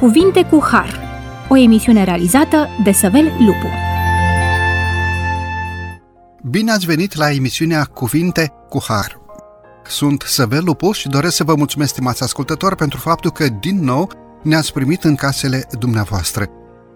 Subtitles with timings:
[0.00, 1.00] Cuvinte cu Har,
[1.48, 3.66] o emisiune realizată de Săvel Lupu.
[6.50, 9.20] Bine ați venit la emisiunea Cuvinte cu Har.
[9.86, 14.10] Sunt Săvel Lupu și doresc să vă mulțumesc, stimați ascultători, pentru faptul că, din nou,
[14.42, 16.46] ne-ați primit în casele dumneavoastră.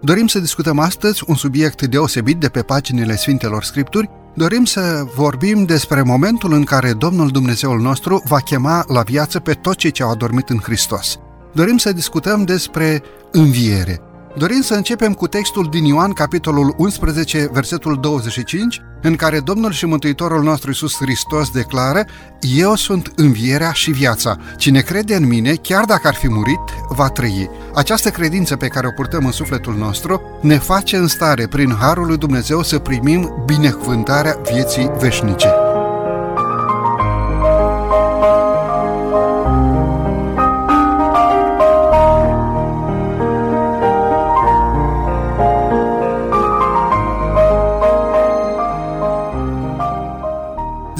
[0.00, 4.11] Dorim să discutăm astăzi un subiect deosebit de pe paginile Sfintelor Scripturi.
[4.34, 9.53] Dorim să vorbim despre momentul în care Domnul Dumnezeul nostru va chema la viață pe
[9.53, 11.18] toți cei ce au adormit în Hristos.
[11.54, 14.00] Dorim să discutăm despre înviere.
[14.36, 19.86] Dorim să începem cu textul din Ioan, capitolul 11, versetul 25, în care Domnul și
[19.86, 22.04] Mântuitorul nostru Iisus Hristos declară
[22.40, 24.36] Eu sunt învierea și viața.
[24.56, 27.50] Cine crede în mine, chiar dacă ar fi murit, va trăi.
[27.75, 32.06] Această credință pe care o purtăm în sufletul nostru ne face în stare, prin Harul
[32.06, 35.48] lui Dumnezeu, să primim binecuvântarea vieții veșnice.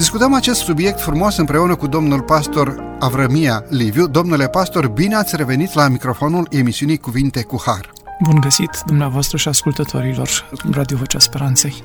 [0.03, 4.07] Discutăm acest subiect frumos împreună cu domnul pastor Avrămia Liviu.
[4.07, 7.93] Domnule pastor, bine ați revenit la microfonul emisiunii Cuvinte cu Har.
[8.23, 10.29] Bun găsit dumneavoastră și ascultătorilor
[10.71, 11.83] Radio Vocea Speranței.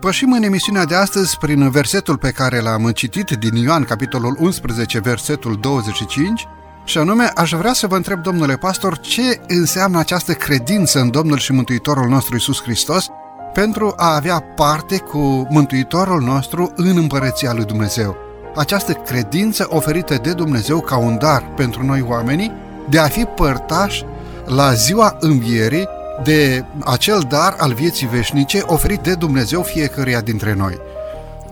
[0.00, 5.00] Pășim în emisiunea de astăzi prin versetul pe care l-am citit din Ioan, capitolul 11,
[5.00, 6.46] versetul 25,
[6.84, 11.38] și anume, aș vrea să vă întreb, domnule pastor, ce înseamnă această credință în Domnul
[11.38, 13.08] și Mântuitorul nostru Isus Hristos
[13.54, 18.16] pentru a avea parte cu Mântuitorul nostru în împărăția lui Dumnezeu.
[18.54, 22.52] Această credință oferită de Dumnezeu ca un dar pentru noi oamenii,
[22.88, 24.04] de a fi părtași
[24.46, 25.88] la ziua învierii
[26.22, 30.78] de acel dar al vieții veșnice oferit de Dumnezeu fiecăruia dintre noi.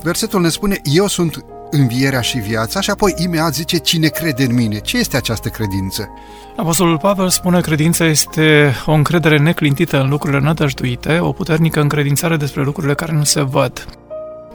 [0.02, 4.54] Versetul ne spune, eu sunt învierea și viața și apoi imediat zice cine crede în
[4.54, 4.78] mine.
[4.78, 6.08] Ce este această credință?
[6.56, 12.36] Apostolul Pavel spune că credința este o încredere neclintită în lucrurile nădăjduite, o puternică încredințare
[12.36, 13.86] despre lucrurile care nu se văd.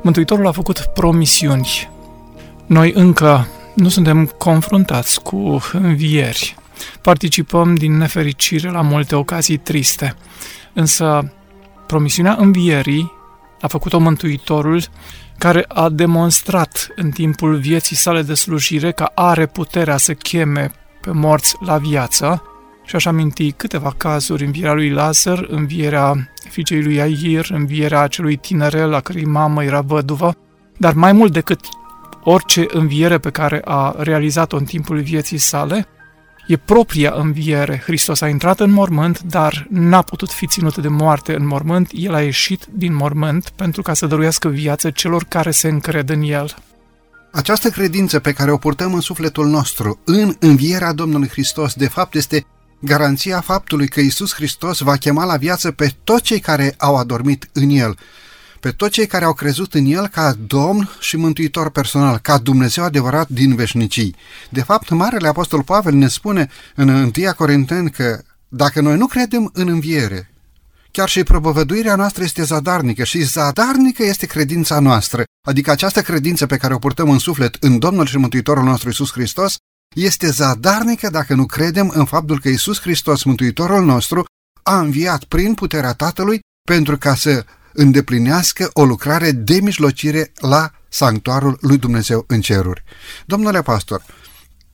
[0.02, 1.90] Mântuitorul a făcut promisiuni.
[2.66, 6.56] Noi încă nu suntem confruntați cu învieri.
[7.02, 10.16] Participăm din nefericire la multe ocazii triste.
[10.74, 11.34] Însă
[11.88, 13.12] promisiunea învierii
[13.62, 14.84] a făcut-o Mântuitorul
[15.38, 20.72] care a demonstrat în timpul vieții sale de slujire că are puterea să cheme
[21.02, 22.44] pe morți la viață.
[22.86, 28.94] Și aș aminti câteva cazuri, învierea lui Lazar, învierea fiicei lui Air, învierea acelui tinerel
[28.94, 30.36] a cărei mamă era văduvă,
[30.78, 31.60] dar mai mult decât
[32.24, 35.88] orice înviere pe care a realizat-o în timpul vieții sale,
[36.48, 37.82] e propria înviere.
[37.86, 41.90] Hristos a intrat în mormânt, dar n-a putut fi ținut de moarte în mormânt.
[41.94, 46.22] El a ieșit din mormânt pentru ca să dăruiască viață celor care se încred în
[46.22, 46.56] El.
[47.32, 52.16] Această credință pe care o purtăm în sufletul nostru, în învierea Domnului Hristos, de fapt
[52.16, 52.46] este
[52.80, 57.50] garanția faptului că Isus Hristos va chema la viață pe toți cei care au adormit
[57.54, 57.98] în El
[58.68, 62.84] pe toți cei care au crezut în El ca Domn și Mântuitor personal, ca Dumnezeu
[62.84, 64.16] adevărat din veșnicii.
[64.50, 69.50] De fapt, Marele Apostol Pavel ne spune în 1 Corinteni că dacă noi nu credem
[69.54, 70.32] în înviere,
[70.92, 76.58] chiar și propovăduirea noastră este zadarnică și zadarnică este credința noastră, adică această credință pe
[76.58, 79.56] care o purtăm în suflet în Domnul și Mântuitorul nostru Isus Hristos,
[79.96, 84.26] este zadarnică dacă nu credem în faptul că Isus Hristos, Mântuitorul nostru,
[84.64, 87.46] a înviat prin puterea Tatălui pentru ca să
[87.78, 92.84] îndeplinească o lucrare de mijlocire la sanctuarul lui Dumnezeu în ceruri.
[93.26, 94.04] Domnule pastor,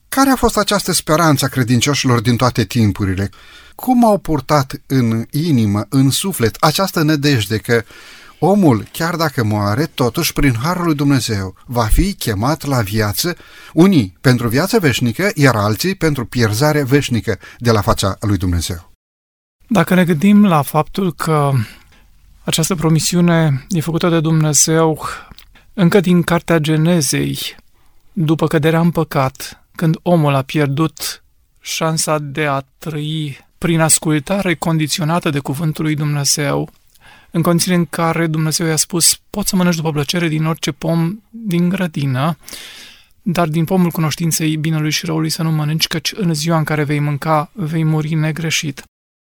[0.08, 3.30] care a fost această speranță a credincioșilor din toate timpurile?
[3.74, 7.84] Cum au purtat în inimă, în suflet, această nădejde că
[8.38, 13.36] omul, chiar dacă moare, totuși prin Harul lui Dumnezeu va fi chemat la viață,
[13.72, 18.92] unii pentru viață veșnică, iar alții pentru pierzare veșnică de la fața lui Dumnezeu?
[19.68, 21.52] Dacă ne gândim la faptul că
[22.44, 25.06] această promisiune e făcută de Dumnezeu
[25.72, 27.38] încă din Cartea Genezei,
[28.12, 31.24] după căderea în păcat, când omul a pierdut
[31.60, 36.70] șansa de a trăi prin ascultare condiționată de cuvântul lui Dumnezeu,
[37.30, 41.18] în condiții în care Dumnezeu i-a spus, poți să mănânci după plăcere din orice pom
[41.30, 42.36] din grădină,
[43.22, 46.84] dar din pomul cunoștinței binelui și răului să nu mănânci, căci în ziua în care
[46.84, 48.82] vei mânca, vei muri negreșit.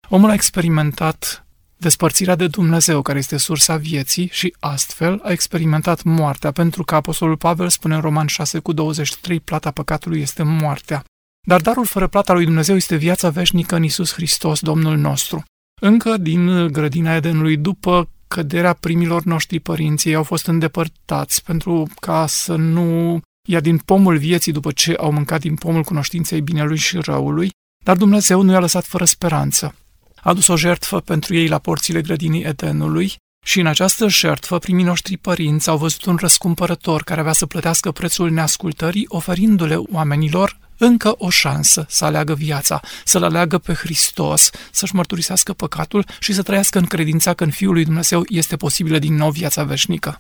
[0.09, 1.45] Omul a experimentat
[1.81, 7.37] despărțirea de Dumnezeu, care este sursa vieții și astfel a experimentat moartea, pentru că Apostolul
[7.37, 11.05] Pavel spune în Roman 6 cu 23, plata păcatului este moartea.
[11.47, 15.45] Dar darul fără plata lui Dumnezeu este viața veșnică în Isus Hristos, Domnul nostru.
[15.81, 22.27] Încă din grădina Edenului, după căderea primilor noștri părinți, ei au fost îndepărtați pentru ca
[22.27, 26.99] să nu ia din pomul vieții după ce au mâncat din pomul cunoștinței binelui și
[26.99, 27.51] răului,
[27.85, 29.75] Dar Dumnezeu nu i-a lăsat fără speranță.
[30.23, 34.85] A dus o jertfă pentru ei la porțile grădinii Edenului și în această jertfă primii
[34.85, 41.15] noștri părinți au văzut un răscumpărător care avea să plătească prețul neascultării, oferindu-le oamenilor încă
[41.19, 46.79] o șansă să aleagă viața, să-L aleagă pe Hristos, să-și mărturisească păcatul și să trăiască
[46.79, 50.19] în credința că în Fiul lui Dumnezeu este posibilă din nou viața veșnică.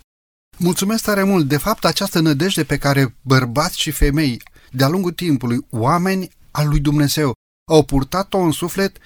[0.56, 1.49] Mulțumesc tare mult!
[1.49, 6.81] De fapt, această nădejde pe care bărbați și femei, de-a lungul timpului, oameni al lui
[6.81, 7.32] Dumnezeu,
[7.70, 8.99] au purtat-o în suflet,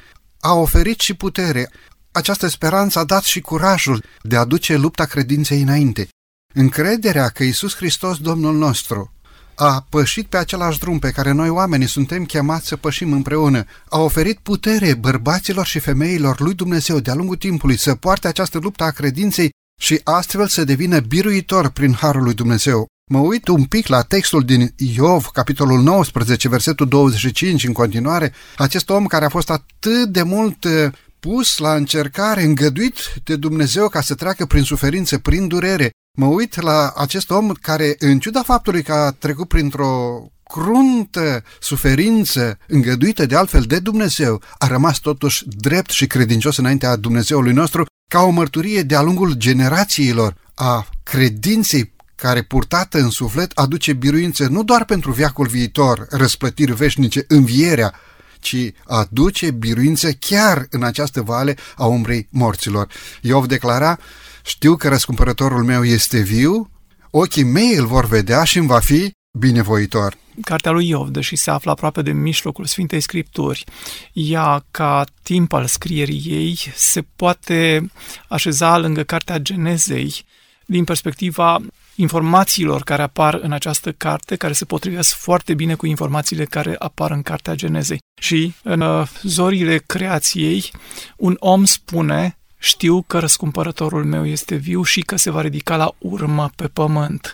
[0.45, 1.71] a oferit și putere.
[2.13, 6.09] Această speranță a dat și curajul de a duce lupta credinței înainte.
[6.55, 9.13] Încrederea că Isus Hristos, Domnul nostru,
[9.55, 13.99] a pășit pe același drum pe care noi oamenii suntem chemați să pășim împreună, a
[13.99, 18.91] oferit putere bărbaților și femeilor lui Dumnezeu de-a lungul timpului să poarte această luptă a
[18.91, 19.51] credinței
[19.81, 22.87] și astfel să devină biruitor prin Harul lui Dumnezeu.
[23.11, 28.91] Mă uit un pic la textul din Iov, capitolul 19, versetul 25 în continuare, acest
[28.91, 34.01] om care a fost atât de mult eh, pus la încercare, îngăduit de Dumnezeu ca
[34.01, 35.91] să treacă prin suferință, prin durere.
[36.19, 42.59] Mă uit la acest om care, în ciuda faptului că a trecut printr-o cruntă suferință
[42.67, 48.23] îngăduită de altfel de Dumnezeu, a rămas totuși drept și credincios înaintea Dumnezeului nostru ca
[48.23, 51.94] o mărturie de-a lungul generațiilor a credinței
[52.25, 57.95] care purtată în suflet aduce biruință nu doar pentru viacul viitor, răsplătiri veșnice, învierea,
[58.41, 58.57] ci
[58.87, 62.89] aduce biruință chiar în această vale a umbrei morților.
[63.21, 63.99] Iov declara,
[64.45, 66.71] știu că răscumpărătorul meu este viu,
[67.11, 70.17] ochii mei îl vor vedea și îmi va fi binevoitor.
[70.45, 73.65] Cartea lui Iov, deși se află aproape de mijlocul Sfintei Scripturi,
[74.13, 77.91] ea, ca timp al scrierii ei, se poate
[78.29, 80.25] așeza lângă Cartea Genezei
[80.67, 81.61] din perspectiva
[81.95, 87.11] informațiilor care apar în această carte, care se potrivesc foarte bine cu informațiile care apar
[87.11, 87.99] în Cartea Genezei.
[88.21, 90.71] Și în uh, zorile creației,
[91.17, 95.91] un om spune știu că răscumpărătorul meu este viu și că se va ridica la
[95.99, 97.33] urmă pe pământ.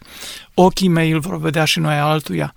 [0.54, 2.54] Ochii mei îl vor vedea și noi altuia.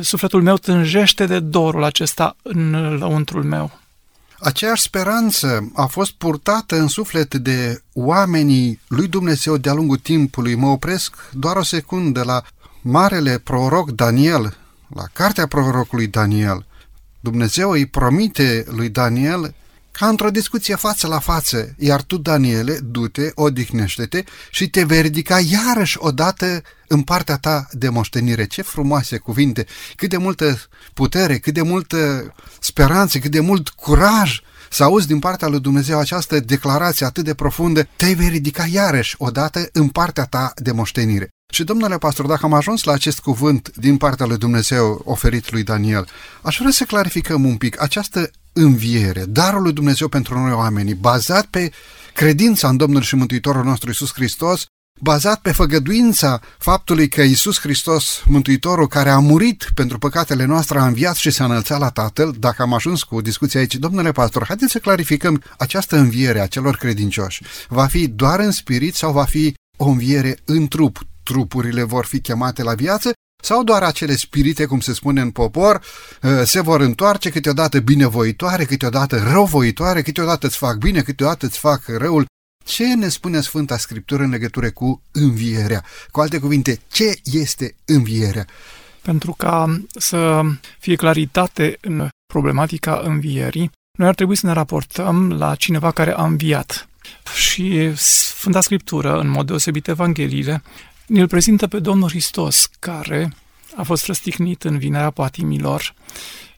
[0.00, 3.78] Sufletul meu tânjește de dorul acesta în lăuntrul meu.
[4.40, 10.54] Aceeași speranță a fost purtată în suflet de oamenii lui Dumnezeu de-a lungul timpului.
[10.54, 12.42] Mă opresc doar o secundă la
[12.82, 14.56] marele proroc Daniel,
[14.94, 16.66] la cartea prorocului Daniel.
[17.20, 19.54] Dumnezeu îi promite lui Daniel
[19.98, 25.38] ca într-o discuție față la față, iar tu, Daniele, du-te, odihnește-te și te vei ridica
[25.38, 28.46] iarăși odată în partea ta de moștenire.
[28.46, 29.66] Ce frumoase cuvinte,
[29.96, 30.60] cât de multă
[30.94, 34.40] putere, cât de multă speranță, cât de mult curaj
[34.70, 39.14] să auzi din partea lui Dumnezeu această declarație atât de profundă, te vei ridica iarăși
[39.18, 41.35] odată în partea ta de moștenire.
[41.56, 45.62] Și, domnule pastor, dacă am ajuns la acest cuvânt din partea lui Dumnezeu oferit lui
[45.62, 46.08] Daniel,
[46.42, 51.46] aș vrea să clarificăm un pic această înviere, darul lui Dumnezeu pentru noi oamenii, bazat
[51.46, 51.72] pe
[52.14, 54.64] credința în Domnul și Mântuitorul nostru Isus Hristos,
[55.00, 60.86] bazat pe făgăduința faptului că Isus Hristos, Mântuitorul care a murit pentru păcatele noastre, a
[60.86, 64.72] înviat și s-a înălțat la Tatăl, dacă am ajuns cu discuția aici, domnule pastor, haideți
[64.72, 67.42] să clarificăm această înviere a celor credincioși.
[67.68, 71.06] Va fi doar în spirit sau va fi o înviere în trup?
[71.26, 73.12] Trupurile vor fi chemate la viață
[73.42, 75.82] sau doar acele spirite, cum se spune în popor,
[76.22, 81.82] ă, se vor întoarce câteodată binevoitoare, câteodată răuvoitoare, câteodată îți fac bine, câteodată îți fac
[81.86, 82.24] răul.
[82.64, 85.84] Ce ne spune Sfânta Scriptură în legătură cu învierea?
[86.10, 88.46] Cu alte cuvinte, ce este învierea?
[89.02, 90.40] Pentru ca să
[90.78, 96.24] fie claritate în problematica învierii, noi ar trebui să ne raportăm la cineva care a
[96.24, 96.88] înviat.
[97.34, 100.62] Și Sfânta Scriptură, în mod deosebit Evangheliile,
[101.06, 103.32] ne-l prezintă pe Domnul Hristos, care
[103.76, 105.94] a fost răstignit în vinerea patimilor,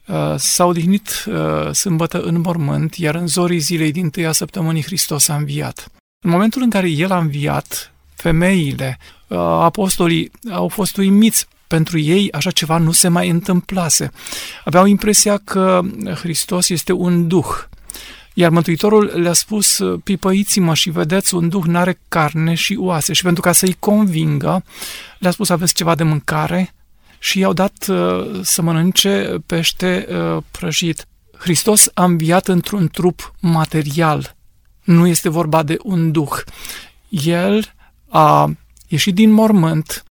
[0.06, 5.28] uh, s-a odihnit uh, sâmbătă în mormânt, iar în zorii zilei din tâia săptămânii Hristos
[5.28, 5.88] a înviat.
[6.24, 12.32] În momentul în care El a înviat, femeile, uh, apostolii au fost uimiți pentru ei
[12.32, 14.10] așa ceva nu se mai întâmplase.
[14.64, 15.80] Aveau impresia că
[16.14, 17.46] Hristos este un duh,
[18.38, 23.12] iar Mântuitorul le-a spus, pipăiți-mă și vedeți, un duh n-are carne și oase.
[23.12, 24.64] Și pentru ca să-i convingă,
[25.18, 26.74] le-a spus, aveți ceva de mâncare?
[27.18, 31.06] Și i-au dat uh, să mănânce pește uh, prăjit.
[31.38, 34.36] Hristos a înviat într-un trup material.
[34.84, 36.38] Nu este vorba de un duh.
[37.08, 37.74] El
[38.08, 38.50] a
[38.88, 40.04] ieșit din mormânt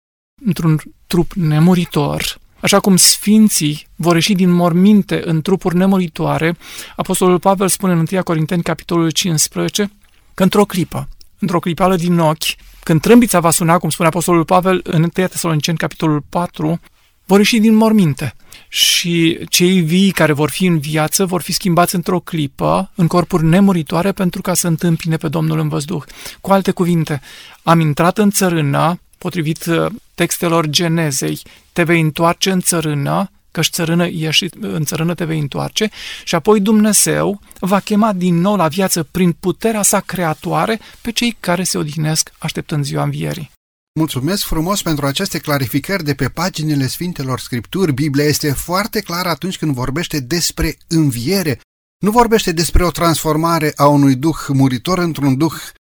[0.46, 6.58] într-un trup nemuritor, Așa cum sfinții vor ieși din morminte în trupuri nemuritoare,
[6.96, 9.92] Apostolul Pavel spune în 1 Corinteni, capitolul 15,
[10.34, 11.08] că într-o clipă,
[11.40, 12.44] într-o clipală din ochi,
[12.84, 16.80] când trâmbița va suna, cum spune Apostolul Pavel în 1 Tesaloniceni, capitolul 4,
[17.26, 18.36] vor ieși din morminte
[18.68, 23.44] și cei vii care vor fi în viață vor fi schimbați într-o clipă, în corpuri
[23.44, 26.04] nemuritoare, pentru ca să întâmpine pe Domnul în văzduh.
[26.42, 27.22] Cu alte cuvinte,
[27.64, 31.42] am intrat în țărână, potrivit uh, textelor genezei,
[31.74, 35.90] te vei întoarce în țărână, căci țărână ieși, în țărână te vei întoarce,
[36.24, 41.38] și apoi Dumnezeu va chema din nou la viață prin puterea sa creatoare pe cei
[41.40, 43.54] care se odihnesc așteptând ziua învierii.
[44.00, 47.94] Mulțumesc frumos pentru aceste clarificări de pe paginile Sfintelor Scripturi.
[47.94, 51.60] Biblia este foarte clară atunci când vorbește despre înviere.
[52.04, 55.85] Nu vorbește despre o transformare a unui duh muritor într-un duh e,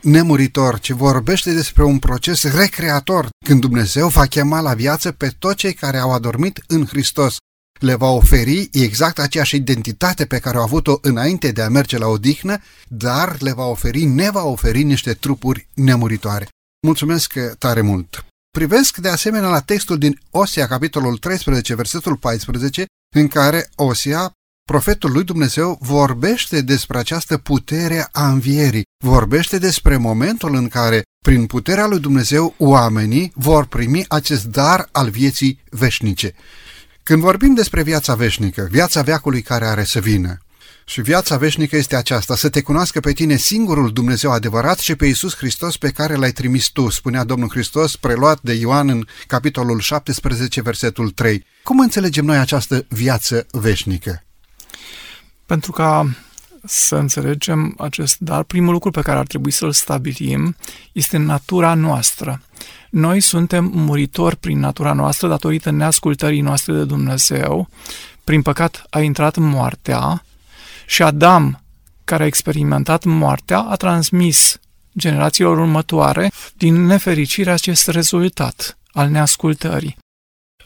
[0.00, 5.56] nemuritor, ci vorbește despre un proces recreator, când Dumnezeu va chema la viață pe toți
[5.56, 7.36] cei care au adormit în Hristos.
[7.80, 12.06] Le va oferi exact aceeași identitate pe care au avut-o înainte de a merge la
[12.06, 16.48] odihnă, dar le va oferi, ne va oferi niște trupuri nemuritoare.
[16.86, 18.24] Mulțumesc tare mult!
[18.50, 22.84] Privesc de asemenea la textul din Osia, capitolul 13, versetul 14,
[23.16, 24.32] în care Osia,
[24.64, 31.46] profetul lui Dumnezeu, vorbește despre această putere a învierii, vorbește despre momentul în care, prin
[31.46, 36.34] puterea lui Dumnezeu, oamenii vor primi acest dar al vieții veșnice.
[37.02, 40.38] Când vorbim despre viața veșnică, viața veacului care are să vină,
[40.86, 45.06] și viața veșnică este aceasta, să te cunoască pe tine singurul Dumnezeu adevărat și pe
[45.06, 49.80] Iisus Hristos pe care l-ai trimis tu, spunea Domnul Hristos, preluat de Ioan în capitolul
[49.80, 51.44] 17, versetul 3.
[51.62, 54.23] Cum înțelegem noi această viață veșnică?
[55.46, 56.16] Pentru ca
[56.64, 60.56] să înțelegem acest dar, primul lucru pe care ar trebui să-l stabilim
[60.92, 62.42] este natura noastră.
[62.90, 67.68] Noi suntem muritori prin natura noastră datorită neascultării noastre de Dumnezeu.
[68.24, 70.24] Prin păcat a intrat moartea,
[70.86, 71.62] și Adam,
[72.04, 74.58] care a experimentat moartea, a transmis
[74.98, 79.96] generațiilor următoare, din nefericire, acest rezultat al neascultării.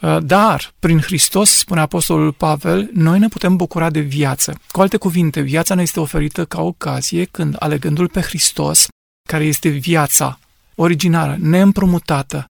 [0.00, 4.60] Uh, dar, prin Hristos, spune Apostolul Pavel, noi ne putem bucura de viață.
[4.70, 8.86] Cu alte cuvinte, viața ne este oferită ca ocazie când, alegându-L pe Hristos,
[9.28, 10.38] care este viața
[10.74, 12.44] originală, neîmprumutată,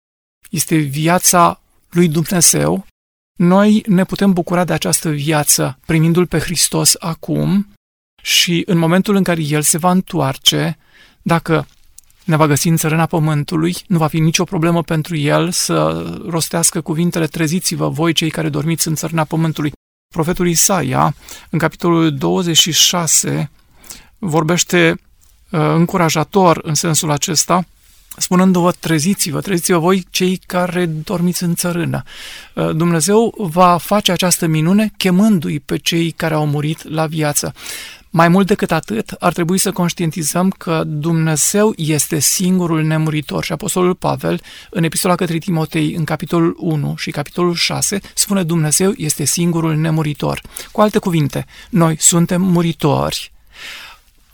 [0.51, 1.61] este viața
[1.91, 2.87] lui Dumnezeu,
[3.39, 7.73] noi ne putem bucura de această viață primindu-L pe Hristos acum
[8.23, 10.79] și în momentul în care El se va întoarce,
[11.23, 11.67] dacă
[12.27, 16.81] ne va găsi în țărâna pământului, nu va fi nicio problemă pentru El să rostească
[16.81, 19.73] cuvintele treziți-vă voi cei care dormiți în țărâna pământului.
[20.15, 21.15] Profetul Isaia,
[21.51, 23.51] în capitolul 26,
[24.19, 24.91] vorbește
[25.51, 27.67] uh, încurajator în sensul acesta,
[28.17, 32.03] spunându-vă treziți-vă, treziți-vă voi cei care dormiți în țărână.
[32.55, 37.55] Uh, Dumnezeu va face această minune chemându-i pe cei care au murit la viață.
[38.11, 43.95] Mai mult decât atât, ar trebui să conștientizăm că Dumnezeu este singurul nemuritor și Apostolul
[43.95, 49.77] Pavel, în epistola către Timotei, în capitolul 1 și capitolul 6, spune Dumnezeu este singurul
[49.77, 50.41] nemuritor.
[50.73, 53.33] Cu alte cuvinte, noi suntem muritori,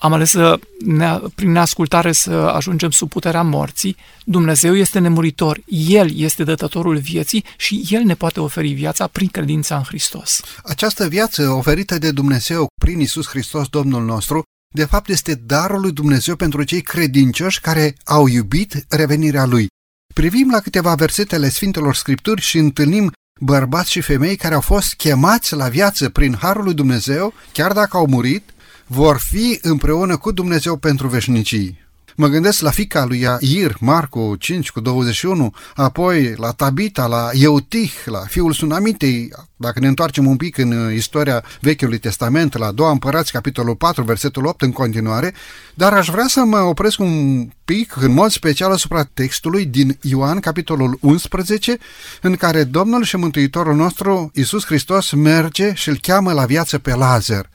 [0.02, 3.97] am ales să, ne, prin neascultare să ajungem sub puterea morții.
[4.25, 9.76] Dumnezeu este nemuritor, El este dătătorul vieții și El ne poate oferi viața prin credința
[9.76, 10.40] în Hristos.
[10.64, 14.42] Această viață oferită de Dumnezeu prin Isus Hristos, Domnul nostru,
[14.75, 19.66] de fapt este darul lui Dumnezeu pentru cei credincioși care au iubit revenirea Lui.
[20.14, 25.54] Privim la câteva versetele Sfintelor Scripturi și întâlnim bărbați și femei care au fost chemați
[25.54, 28.51] la viață prin Harul lui Dumnezeu, chiar dacă au murit,
[28.94, 31.80] vor fi împreună cu Dumnezeu pentru veșnicii.
[32.16, 37.92] Mă gândesc la fica lui Iair, Marcu 5 cu 21, apoi la Tabita, la Eutih,
[38.04, 42.90] la fiul Sunamitei, dacă ne întoarcem un pic în uh, istoria Vechiului Testament, la 2
[42.90, 45.34] Împărați, capitolul 4, versetul 8 în continuare,
[45.75, 50.40] dar aș vrea să mă opresc un pic, în mod special, asupra textului din Ioan,
[50.40, 51.78] capitolul 11,
[52.20, 56.94] în care Domnul și Mântuitorul nostru, Isus Hristos, merge și îl cheamă la viață pe
[56.94, 57.50] Lazar.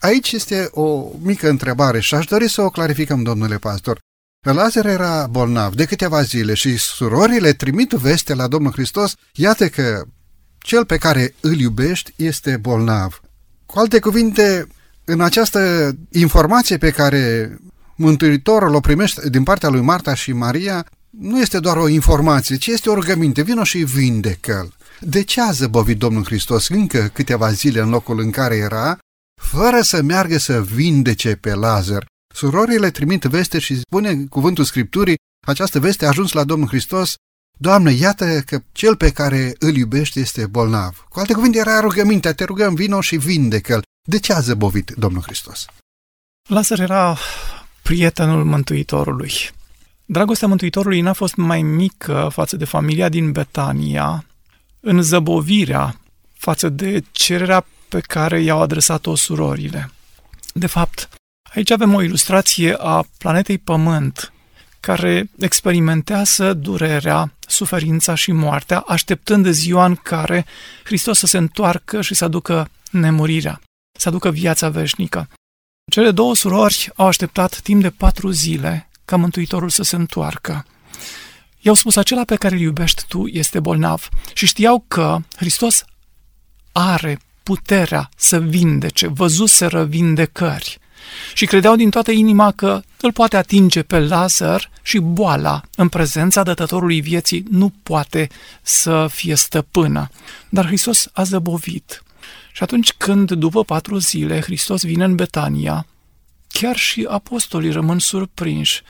[0.00, 3.98] Aici este o mică întrebare și aș dori să o clarificăm, domnule pastor.
[4.46, 10.04] Lazar era bolnav de câteva zile și surorile trimit veste la Domnul Hristos, iată că
[10.58, 13.20] cel pe care îl iubești este bolnav.
[13.66, 14.66] Cu alte cuvinte,
[15.04, 17.56] în această informație pe care
[17.96, 22.66] Mântuitorul o primește din partea lui Marta și Maria, nu este doar o informație, ci
[22.66, 23.42] este o rugăminte.
[23.42, 24.74] Vino și vindecă-l.
[25.00, 28.98] De ce a zăbovit Domnul Hristos încă câteva zile în locul în care era
[29.40, 32.06] fără să meargă să vindece pe Lazar.
[32.34, 35.16] Surorile trimit veste și spune cuvântul Scripturii,
[35.46, 37.14] această veste a ajuns la Domnul Hristos,
[37.58, 41.06] Doamne, iată că cel pe care îl iubește este bolnav.
[41.08, 43.82] Cu alte cuvinte, era rugămintea, te rugăm, vino și vindecă-l.
[44.08, 45.66] De ce a zăbovit Domnul Hristos?
[46.48, 47.16] Lazar era
[47.82, 49.32] prietenul Mântuitorului.
[50.04, 54.24] Dragostea Mântuitorului n-a fost mai mică față de familia din Betania
[55.00, 56.00] zăbovirea
[56.32, 59.90] față de cererea pe care i-au adresat-o surorile.
[60.54, 61.08] De fapt,
[61.54, 64.32] aici avem o ilustrație a planetei Pământ,
[64.80, 70.46] care experimentează durerea, suferința și moartea, așteptând ziua în care
[70.84, 73.60] Hristos să se întoarcă și să aducă nemurirea,
[73.98, 75.28] să aducă viața veșnică.
[75.90, 80.66] Cele două surori au așteptat timp de patru zile ca Mântuitorul să se întoarcă.
[81.60, 85.84] I-au spus, acela pe care îl iubești tu este bolnav și știau că Hristos
[86.72, 87.20] are
[87.50, 90.78] puterea să vindece, văzuseră vindecări
[91.34, 96.42] și credeau din toată inima că îl poate atinge pe Lazar și boala în prezența
[96.42, 98.28] dătătorului vieții nu poate
[98.62, 100.10] să fie stăpână.
[100.48, 102.02] Dar Hristos a zăbovit.
[102.52, 105.86] Și atunci când, după patru zile, Hristos vine în Betania,
[106.48, 108.82] chiar și apostolii rămân surprinși.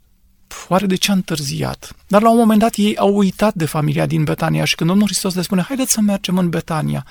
[0.69, 1.93] Oare de ce a întârziat?
[2.07, 5.07] Dar la un moment dat ei au uitat de familia din Betania și când Domnul
[5.07, 7.07] Hristos le spune, haideți să mergem în Betania,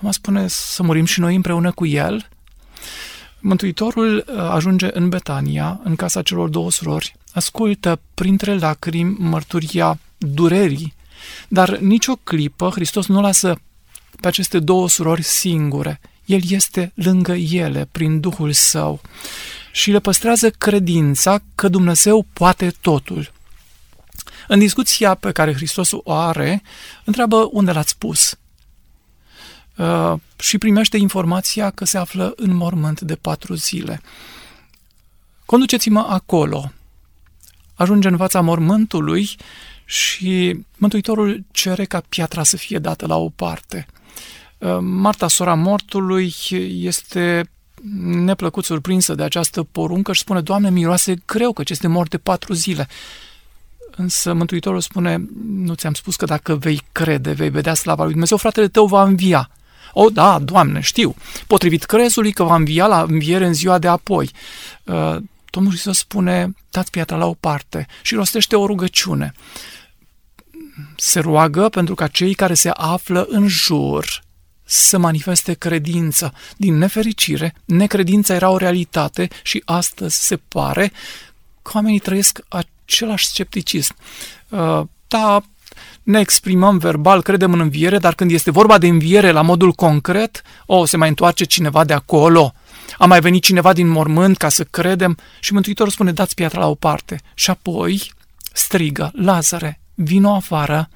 [0.00, 2.28] Toma spune să murim și noi împreună cu el.
[3.40, 10.94] Mântuitorul uh, ajunge în Betania, în casa celor două surori, ascultă printre lacrimi mărturia durerii,
[11.48, 13.60] dar nicio clipă Hristos nu lasă
[14.20, 16.00] pe aceste două surori singure.
[16.24, 19.00] El este lângă ele prin Duhul Său
[19.76, 23.32] și le păstrează credința că Dumnezeu poate totul.
[24.48, 26.62] În discuția pe care Hristos o are,
[27.04, 28.38] întreabă unde l-ați pus.
[29.76, 34.00] Uh, și primește informația că se află în mormânt de patru zile.
[35.46, 36.72] Conduceți-mă acolo.
[37.74, 39.36] Ajunge în fața mormântului
[39.84, 43.86] și Mântuitorul cere ca piatra să fie dată la o parte.
[44.58, 46.34] Uh, Marta, sora mortului,
[46.68, 47.50] este
[48.02, 52.52] neplăcut surprinsă de această poruncă și spune, Doamne, miroase greu că este mort de patru
[52.52, 52.88] zile.
[53.96, 58.36] Însă Mântuitorul spune, nu ți-am spus că dacă vei crede, vei vedea slava lui Dumnezeu,
[58.36, 59.50] fratele tău va învia.
[59.92, 61.14] O, da, Doamne, știu.
[61.46, 64.30] Potrivit crezului că va învia la înviere în ziua de apoi.
[64.84, 65.16] Uh,
[65.50, 69.32] Domnul Hristos spune, dați piatra la o parte și rostește o rugăciune.
[70.96, 74.24] Se roagă pentru ca cei care se află în jur
[74.66, 76.32] să manifeste credință.
[76.56, 80.92] Din nefericire, necredința era o realitate și astăzi se pare
[81.62, 83.94] că oamenii trăiesc același scepticism.
[84.48, 85.42] Uh, da,
[86.02, 90.42] ne exprimăm verbal, credem în înviere, dar când este vorba de înviere la modul concret,
[90.66, 92.54] o, se mai întoarce cineva de acolo,
[92.98, 96.68] a mai venit cineva din mormânt ca să credem și Mântuitorul spune, dați piatra la
[96.68, 97.20] o parte.
[97.34, 98.12] Și apoi
[98.52, 100.88] strigă, Lazare, vino afară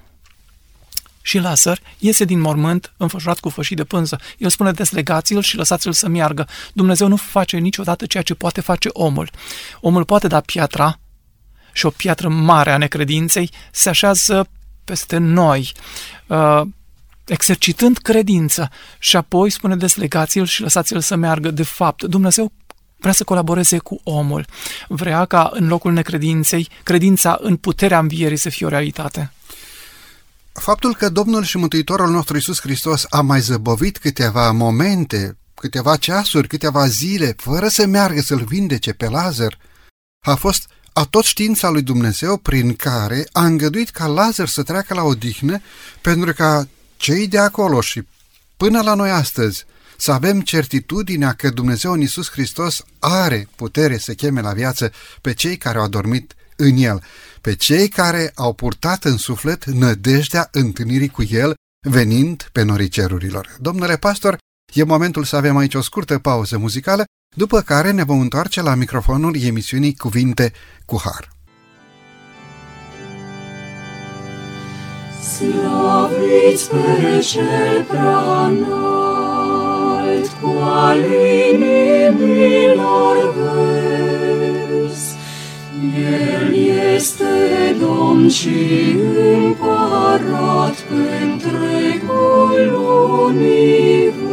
[1.23, 4.21] și Lazar iese din mormânt înfășurat cu fășii de pânză.
[4.39, 6.47] El spune, deslegați-l și lăsați-l să meargă.
[6.73, 9.31] Dumnezeu nu face niciodată ceea ce poate face omul.
[9.81, 10.99] Omul poate da piatra
[11.73, 14.49] și o piatră mare a necredinței se așează
[14.85, 15.73] peste noi,
[16.27, 16.63] uh,
[17.27, 21.51] exercitând credință și apoi spune deslegați-l și lăsați-l să meargă.
[21.51, 22.53] De fapt, Dumnezeu
[22.97, 24.47] vrea să colaboreze cu omul.
[24.89, 29.33] Vrea ca în locul necredinței, credința în puterea învierii să fie o realitate.
[30.53, 36.49] Faptul că Domnul și Mântuitorul nostru Iisus Hristos a mai zăbovit câteva momente, câteva ceasuri,
[36.49, 39.59] câteva zile, fără să meargă să-l vindece pe Lazar,
[40.27, 44.95] a fost a tot știința lui Dumnezeu prin care a îngăduit ca Lazar să treacă
[44.95, 45.61] la odihnă
[46.01, 48.03] pentru ca cei de acolo și
[48.57, 49.65] până la noi astăzi
[49.97, 55.35] să avem certitudinea că Dumnezeu în Iisus Hristos are putere să cheme la viață pe
[55.35, 57.03] cei care au adormit în El,
[57.41, 61.55] pe cei care au purtat în suflet nădejdea întâlnirii cu El
[61.89, 63.57] venind pe norii cerurilor.
[63.61, 64.39] Domnule pastor,
[64.75, 67.05] e momentul să avem aici o scurtă pauză muzicală
[67.37, 70.53] după care ne vom întoarce la microfonul emisiunii Cuvinte
[70.85, 71.29] cu Har.
[75.23, 80.99] Slăviți pe cel prea înalt, cu al
[81.53, 83.80] inimilor vezi.
[85.97, 86.55] El
[86.95, 88.97] este Domn și
[89.35, 92.75] împărat pe întregul
[93.27, 94.31] univers.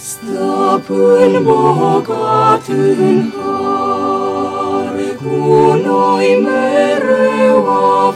[0.00, 5.36] Stăpân bogat în har, cu
[5.84, 8.11] noi mereu a fost,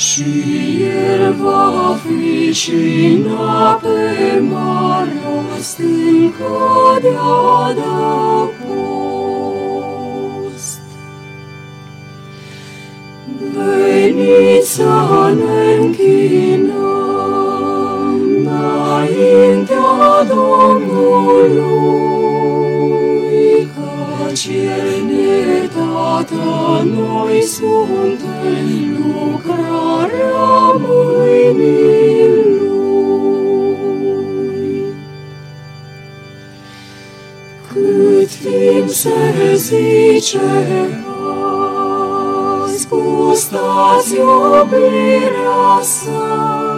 [0.00, 0.32] și
[0.82, 2.72] El va fi și
[3.14, 5.10] în ape mari,
[5.60, 7.12] stâncă de
[7.68, 8.00] adăpost.
[13.52, 16.80] Veniți să ne închinăm,
[18.38, 19.88] înaintea
[20.28, 21.30] Domnului,
[23.74, 25.29] căci El ne dă
[25.90, 28.66] Iată, noi suntem
[28.98, 32.80] lucrarea mâinii Lui.
[37.72, 40.40] Cât timp se zice
[42.64, 46.69] azi, gustați iubirea sa,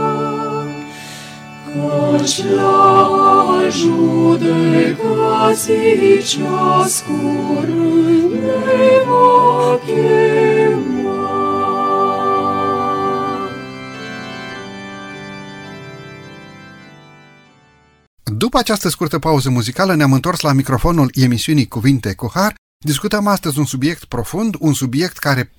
[1.73, 4.93] Căci la judecații
[6.25, 10.91] ceas curând ne va chema.
[18.23, 22.55] După această scurtă pauză muzicală ne-am întors la microfonul emisiunii Cuvinte cu Har.
[22.85, 25.53] Discutăm astăzi un subiect profund, un subiect care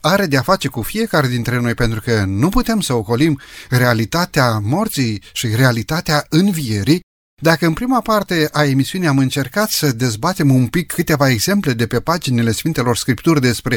[0.00, 5.22] are de-a face cu fiecare dintre noi, pentru că nu putem să ocolim realitatea morții
[5.32, 7.00] și realitatea învierii.
[7.42, 11.86] Dacă în prima parte a emisiunii am încercat să dezbatem un pic câteva exemple de
[11.86, 13.76] pe paginile Sfintelor Scripturi despre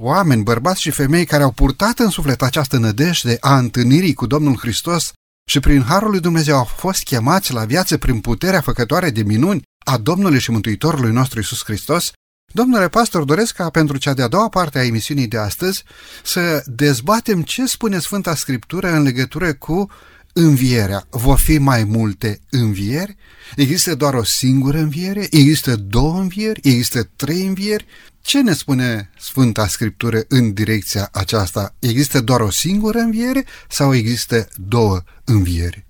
[0.00, 4.56] oameni, bărbați și femei care au purtat în suflet această nădejde a întâlnirii cu Domnul
[4.58, 5.12] Hristos
[5.50, 9.62] și prin Harul lui Dumnezeu au fost chemați la viață prin puterea făcătoare de minuni
[9.84, 12.12] a Domnului și Mântuitorului nostru Isus Hristos,
[12.52, 15.84] Domnule pastor, doresc ca pentru cea de-a doua parte a emisiunii de astăzi
[16.22, 19.90] să dezbatem ce spune Sfânta Scriptură în legătură cu
[20.32, 21.06] învierea.
[21.10, 23.16] Vor fi mai multe învieri?
[23.56, 25.26] Există doar o singură înviere?
[25.30, 26.60] Există două învieri?
[26.62, 27.86] Există trei învieri?
[28.20, 31.74] Ce ne spune Sfânta Scriptură în direcția aceasta?
[31.78, 35.84] Există doar o singură înviere sau există două învieri?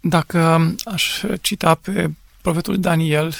[0.00, 2.10] Dacă aș cita pe
[2.42, 3.34] profetul Daniel,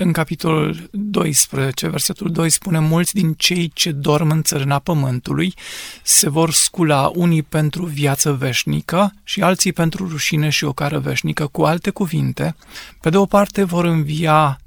[0.00, 5.54] în capitolul 12, versetul 2 spune Mulți din cei ce dorm în țărâna pământului
[6.02, 11.46] se vor scula unii pentru viață veșnică și alții pentru rușine și ocară veșnică.
[11.46, 12.56] Cu alte cuvinte,
[13.00, 14.60] pe de o parte vor învia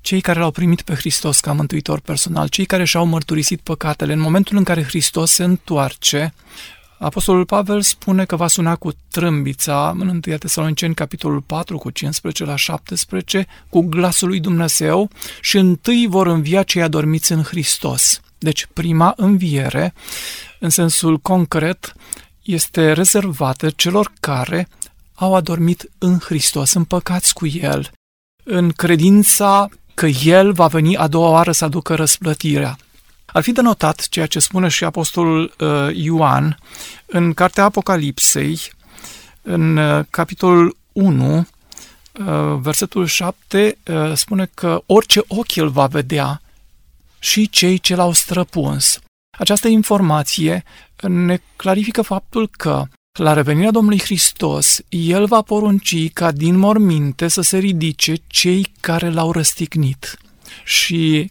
[0.00, 4.20] cei care l-au primit pe Hristos ca mântuitor personal, cei care și-au mărturisit păcatele, în
[4.20, 6.34] momentul în care Hristos se întoarce,
[7.02, 12.44] Apostolul Pavel spune că va suna cu trâmbița în 1 Tesaloniceni, capitolul 4, cu 15
[12.44, 15.10] la 17, cu glasul lui Dumnezeu
[15.40, 18.20] și întâi vor învia cei adormiți în Hristos.
[18.38, 19.94] Deci prima înviere,
[20.58, 21.92] în sensul concret,
[22.42, 24.68] este rezervată celor care
[25.14, 27.90] au adormit în Hristos, împăcați cu El,
[28.44, 32.76] în credința că El va veni a doua oară să aducă răsplătirea.
[33.32, 36.58] Ar fi de notat ceea ce spune și Apostolul uh, Ioan
[37.06, 38.60] în Cartea Apocalipsei,
[39.42, 41.44] în uh, capitolul 1, uh,
[42.60, 46.40] versetul 7, uh, spune că orice ochi îl va vedea
[47.18, 48.98] și cei ce l-au străpuns.
[49.38, 50.64] Această informație
[51.00, 52.84] ne clarifică faptul că
[53.18, 59.10] la revenirea Domnului Hristos, El va porunci ca din morminte să se ridice cei care
[59.10, 60.18] l-au răstignit.
[60.64, 61.30] Și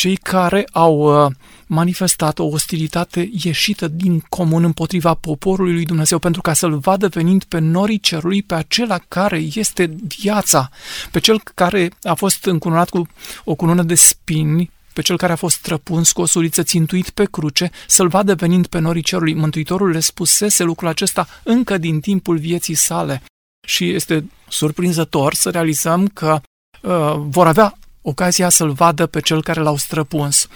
[0.00, 1.32] cei care au uh,
[1.66, 7.44] manifestat o ostilitate ieșită din comun împotriva poporului lui Dumnezeu pentru ca să-l vadă venind
[7.44, 10.70] pe norii cerului, pe acela care este viața,
[11.10, 13.06] pe cel care a fost încununat cu
[13.44, 17.24] o cunună de spini, pe cel care a fost trăpuns cu o suriță țintuit pe
[17.24, 19.34] cruce, să-l vadă venind pe norii cerului.
[19.34, 23.22] Mântuitorul le spusese lucrul acesta încă din timpul vieții sale.
[23.66, 26.40] Și este surprinzător să realizăm că
[26.82, 30.46] uh, vor avea ocazia să-l vadă pe cel care l-au străpuns.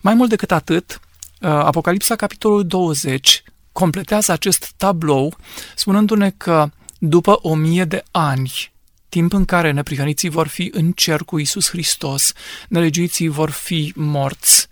[0.00, 1.00] Mai mult decât atât,
[1.40, 5.36] uh, Apocalipsa, capitolul 20, completează acest tablou
[5.76, 8.72] spunându-ne că după o mie de ani,
[9.08, 12.32] timp în care neprihăniții vor fi în cer cu Isus Hristos,
[12.68, 14.68] nelegiuiții vor fi morți,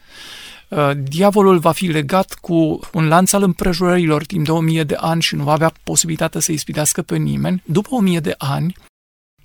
[0.69, 4.95] uh, diavolul va fi legat cu un lanț al împrejurărilor timp de o mie de
[4.95, 7.63] ani și nu va avea posibilitatea să ispitească pe nimeni.
[7.65, 8.75] După o mie de ani,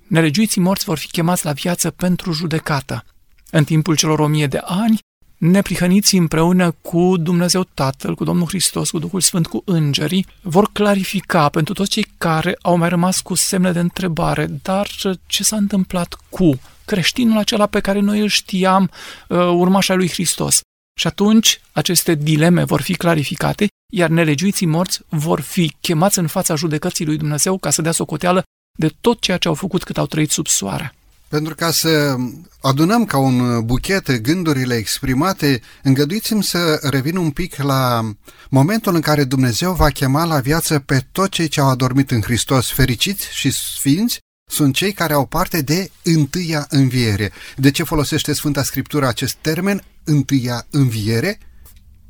[0.08, 3.06] Nelegiuiții morți vor fi chemați la viață pentru judecată.
[3.52, 5.00] În timpul celor o mie de ani,
[5.38, 11.50] neprihăniții împreună cu Dumnezeu Tatăl, cu Domnul Hristos, cu Duhul Sfânt, cu îngerii, vor clarifica
[11.50, 14.90] pentru toți cei care au mai rămas cu semne de întrebare, dar
[15.26, 18.90] ce s-a întâmplat cu creștinul acela pe care noi îl știam,
[19.28, 20.62] uh, urmașa lui Hristos.
[21.00, 26.56] Și atunci aceste dileme vor fi clarificate, iar nelegiuiții morți vor fi chemați în fața
[26.56, 28.44] judecății lui Dumnezeu ca să dea socoteală
[28.76, 30.96] de tot ceea ce au făcut cât au trăit sub soare.
[31.28, 32.16] Pentru ca să
[32.62, 38.12] adunăm ca un buchet gândurile exprimate, îngăduiți-mi să revin un pic la
[38.50, 42.22] momentul în care Dumnezeu va chema la viață pe toți cei ce au adormit în
[42.22, 44.20] Hristos, fericiți și sfinți,
[44.52, 47.32] sunt cei care au parte de întâia înviere.
[47.56, 51.40] De ce folosește Sfânta Scriptură acest termen, întâia înviere?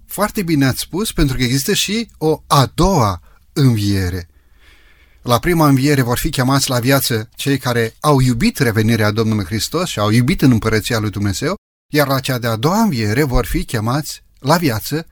[0.07, 3.21] Foarte bine ați spus, pentru că există și o a doua
[3.53, 4.27] înviere.
[5.23, 9.89] La prima înviere vor fi chemați la viață cei care au iubit revenirea Domnului Hristos
[9.89, 11.55] și au iubit în împărăția lui Dumnezeu,
[11.93, 15.05] iar la cea de-a doua înviere vor fi chemați la viață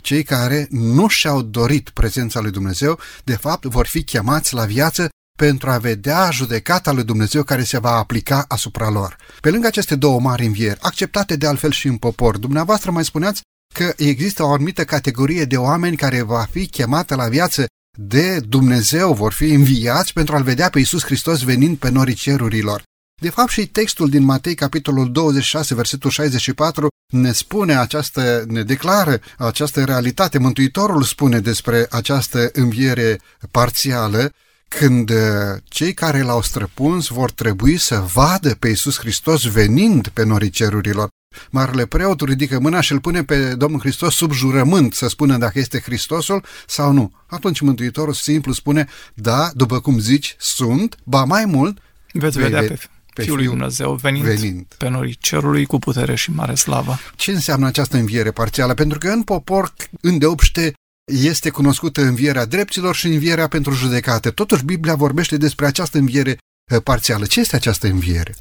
[0.00, 5.08] cei care nu și-au dorit prezența lui Dumnezeu, de fapt vor fi chemați la viață
[5.38, 9.16] pentru a vedea judecata lui Dumnezeu care se va aplica asupra lor.
[9.40, 13.40] Pe lângă aceste două mari învieri, acceptate de altfel și în popor, dumneavoastră mai spuneați
[13.74, 17.66] că există o anumită categorie de oameni care va fi chemată la viață
[17.96, 22.82] de Dumnezeu, vor fi înviați pentru a-L vedea pe Iisus Hristos venind pe norii cerurilor.
[23.20, 29.20] De fapt și textul din Matei, capitolul 26, versetul 64, ne spune această, ne declară
[29.38, 30.38] această realitate.
[30.38, 34.32] Mântuitorul spune despre această înviere parțială,
[34.68, 35.16] când uh,
[35.64, 41.08] cei care l-au străpuns vor trebui să vadă pe Iisus Hristos venind pe norii cerurilor.
[41.50, 45.58] Marele preot ridică mâna și îl pune pe Domnul Hristos sub jurământ să spună dacă
[45.58, 47.12] este Hristosul sau nu.
[47.26, 51.78] Atunci Mântuitorul simplu spune, da, după cum zici, sunt, ba mai mult,
[52.12, 52.78] Veți vedea pe,
[53.14, 56.98] pe Fiul lui Dumnezeu venind, venind pe norii cerului cu putere și mare slavă.
[57.16, 58.74] Ce înseamnă această înviere parțială?
[58.74, 60.72] Pentru că în popor, îndeopște,
[61.12, 64.30] este cunoscută învierea dreptilor și învierea pentru judecate.
[64.30, 66.38] Totuși, Biblia vorbește despre această înviere
[66.72, 67.26] eh, parțială.
[67.26, 68.34] Ce este această înviere?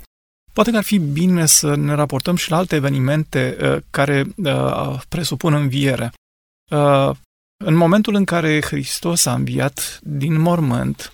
[0.56, 5.00] Poate că ar fi bine să ne raportăm și la alte evenimente uh, care uh,
[5.10, 6.12] presupun înviere.
[6.72, 7.10] Uh,
[7.64, 11.14] în momentul în care Hristos a înviat din mormânt,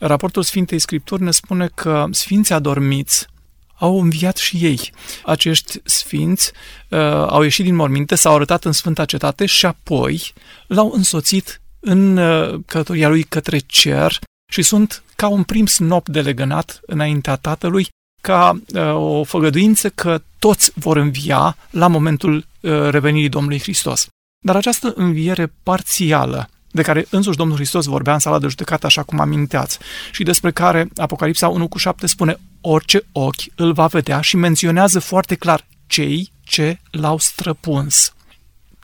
[0.00, 3.26] raportul Sfintei Scripturi ne spune că sfinții adormiți
[3.74, 4.92] au înviat și ei.
[5.24, 6.52] Acești sfinți
[6.88, 10.32] uh, au ieșit din morminte, s-au arătat în Sfânta Cetate și apoi
[10.66, 14.18] l-au însoțit în uh, călătoria lui către cer
[14.52, 17.88] și sunt ca un prim snop de legănat înaintea Tatălui,
[18.22, 24.06] ca uh, o făgăduință că toți vor învia la momentul uh, revenirii Domnului Hristos.
[24.44, 29.02] Dar această înviere parțială, de care însuși Domnul Hristos vorbea în sala de judecată, așa
[29.02, 29.78] cum aminteați,
[30.12, 34.98] și despre care Apocalipsa 1 cu 7 spune orice ochi îl va vedea și menționează
[34.98, 38.12] foarte clar cei ce l-au străpuns.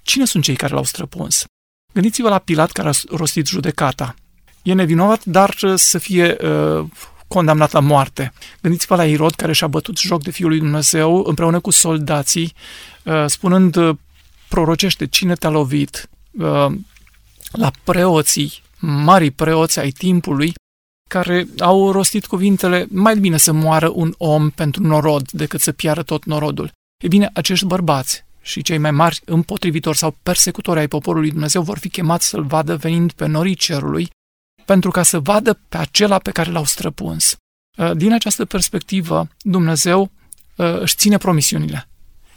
[0.03, 1.45] Cine sunt cei care l-au străpuns?
[1.93, 4.15] Gândiți-vă la Pilat care a rostit judecata.
[4.63, 6.85] E nevinovat, dar uh, să fie uh,
[7.29, 8.33] condamnat la moarte.
[8.61, 12.55] Gândiți-vă la Irod care și-a bătut joc de Fiul lui Dumnezeu împreună cu soldații,
[13.05, 13.97] uh, spunând uh,
[14.49, 16.67] prorocește cine te-a lovit, uh,
[17.53, 20.55] la preoții, mari preoți ai timpului,
[21.09, 26.03] care au rostit cuvintele mai bine să moară un om pentru norod decât să piară
[26.03, 26.73] tot norodul.
[27.05, 31.79] E bine, acești bărbați și cei mai mari împotrivitori sau persecutori ai poporului Dumnezeu vor
[31.79, 34.11] fi chemați să-l vadă venind pe norii cerului
[34.69, 37.37] pentru ca să vadă pe acela pe care l-au străpuns.
[37.77, 40.11] Uh, din această perspectivă, Dumnezeu
[40.57, 41.89] uh, își ține promisiunile.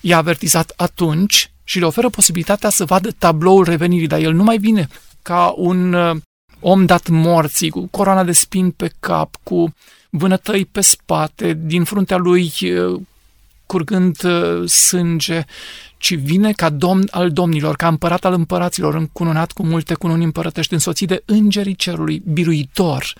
[0.01, 4.57] I-a avertizat atunci și le oferă posibilitatea să vadă tabloul revenirii, dar el nu mai
[4.57, 4.87] vine
[5.21, 6.17] ca un uh,
[6.59, 9.73] om dat morții, cu coroana de spin pe cap, cu
[10.09, 12.53] vânătăi pe spate, din fruntea lui
[13.71, 14.17] curgând
[14.67, 15.45] sânge,
[15.97, 20.73] ci vine ca domn al domnilor, ca împărat al împăraților, încununat cu multe cununi împărătești,
[20.73, 23.13] însoțit de îngerii cerului, biruitor.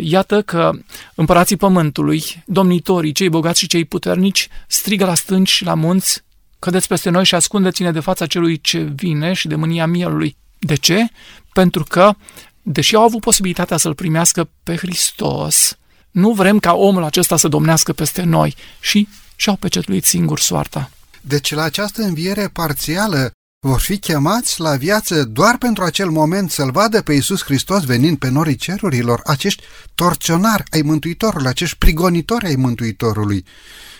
[0.00, 0.70] Iată că
[1.14, 6.22] împărații pământului, domnitorii, cei bogați și cei puternici, strigă la stânci și la munți,
[6.58, 10.36] cădeți peste noi și ascundeți-ne de fața celui ce vine și de mânia mielului.
[10.58, 11.06] De ce?
[11.52, 12.14] Pentru că,
[12.62, 15.78] deși au avut posibilitatea să-L primească pe Hristos,
[16.10, 19.08] nu vrem ca omul acesta să domnească peste noi și
[19.40, 20.90] și-au pecetluit singur soarta.
[21.20, 26.70] Deci la această înviere parțială vor fi chemați la viață doar pentru acel moment să-L
[26.70, 29.62] vadă pe Iisus Hristos venind pe norii cerurilor, acești
[29.94, 33.44] torționari ai Mântuitorului, acești prigonitori ai Mântuitorului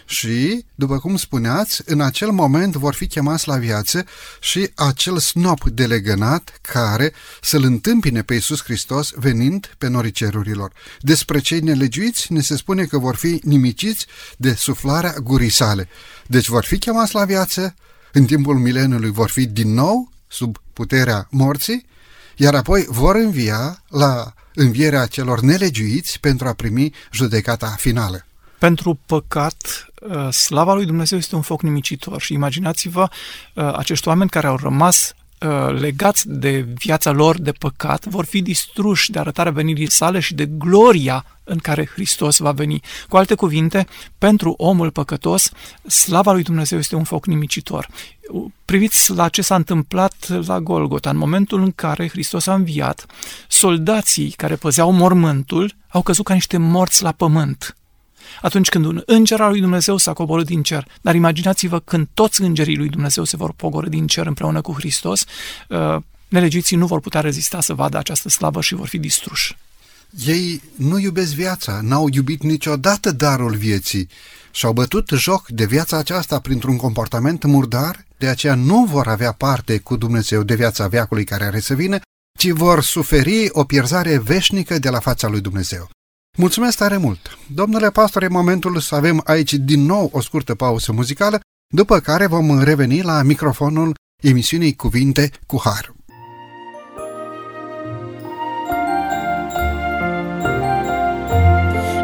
[0.08, 4.04] și, după cum spuneați, în acel moment vor fi chemați la viață
[4.40, 10.72] și acel snop de legănat care să-L întâmpine pe Iisus Hristos venind pe norii cerurilor.
[11.00, 15.88] Despre cei nelegiuiți ne se spune că vor fi nimiciți de suflarea gurii sale.
[16.26, 17.74] Deci vor fi chemați la viață,
[18.12, 21.86] în timpul mileniului vor fi din nou sub puterea morții,
[22.36, 28.27] iar apoi vor învia la învierea celor nelegiuiți pentru a primi judecata finală.
[28.58, 33.08] Pentru păcat, uh, slava lui Dumnezeu este un foc nimicitor și imaginați-vă
[33.54, 38.42] uh, acești oameni care au rămas uh, legați de viața lor de păcat, vor fi
[38.42, 42.80] distruși de arătarea venirii sale și de gloria în care Hristos va veni.
[43.08, 43.86] Cu alte cuvinte,
[44.18, 45.50] pentru omul păcătos,
[45.86, 47.88] slava lui Dumnezeu este un foc nimicitor.
[48.64, 51.10] Priviți la ce s-a întâmplat la Golgota.
[51.10, 53.06] În momentul în care Hristos a înviat,
[53.48, 57.77] soldații care păzeau mormântul au căzut ca niște morți la pământ
[58.42, 60.86] atunci când un înger al lui Dumnezeu s-a coborât din cer.
[61.00, 65.24] Dar imaginați-vă când toți îngerii lui Dumnezeu se vor pogorâ din cer împreună cu Hristos,
[65.68, 65.96] uh,
[66.28, 69.56] nelegiții nu vor putea rezista să vadă această slavă și vor fi distruși.
[70.26, 74.08] Ei nu iubesc viața, n-au iubit niciodată darul vieții
[74.50, 79.78] și-au bătut joc de viața aceasta printr-un comportament murdar, de aceea nu vor avea parte
[79.78, 81.98] cu Dumnezeu de viața veacului care are să vină,
[82.38, 85.90] ci vor suferi o pierzare veșnică de la fața lui Dumnezeu.
[86.40, 87.38] Mulțumesc tare mult!
[87.54, 91.40] Domnule pastor, e momentul să avem aici din nou o scurtă pauză muzicală,
[91.74, 95.94] după care vom reveni la microfonul emisiunii Cuvinte cu Har.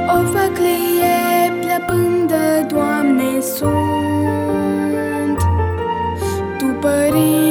[0.08, 5.38] O făclie plăpândă, Doamne, sunt
[6.58, 7.43] Tu, Părinte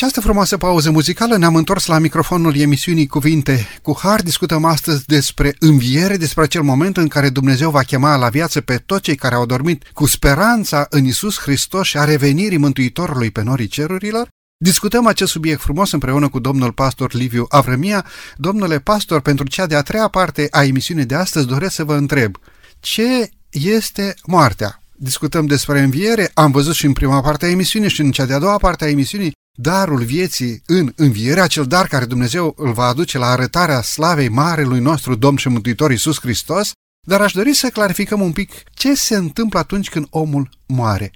[0.00, 4.22] această frumoasă pauză muzicală ne-am întors la microfonul emisiunii Cuvinte cu Har.
[4.22, 8.76] Discutăm astăzi despre înviere, despre acel moment în care Dumnezeu va chema la viață pe
[8.76, 13.42] toți cei care au dormit cu speranța în Isus Hristos și a revenirii Mântuitorului pe
[13.42, 14.28] norii cerurilor.
[14.64, 18.06] Discutăm acest subiect frumos împreună cu domnul pastor Liviu Avremia.
[18.36, 22.36] Domnule pastor, pentru cea de-a treia parte a emisiunii de astăzi doresc să vă întreb,
[22.78, 24.82] ce este moartea?
[24.92, 28.38] Discutăm despre înviere, am văzut și în prima parte a emisiunii și în cea de-a
[28.38, 33.18] doua parte a emisiunii darul vieții în înviere, acel dar care Dumnezeu îl va aduce
[33.18, 36.70] la arătarea slavei marelui nostru Domn și Mântuitor Iisus Hristos,
[37.06, 41.12] dar aș dori să clarificăm un pic ce se întâmplă atunci când omul moare.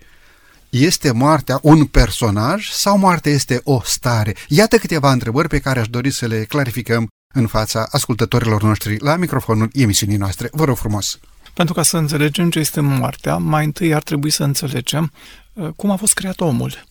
[0.68, 4.34] Este moartea un personaj sau moartea este o stare?
[4.48, 9.16] Iată câteva întrebări pe care aș dori să le clarificăm în fața ascultătorilor noștri la
[9.16, 10.48] microfonul emisiunii noastre.
[10.52, 11.18] Vă rog frumos!
[11.54, 15.12] Pentru ca să înțelegem ce este moartea, mai întâi ar trebui să înțelegem
[15.52, 16.84] uh, cum a fost creat omul.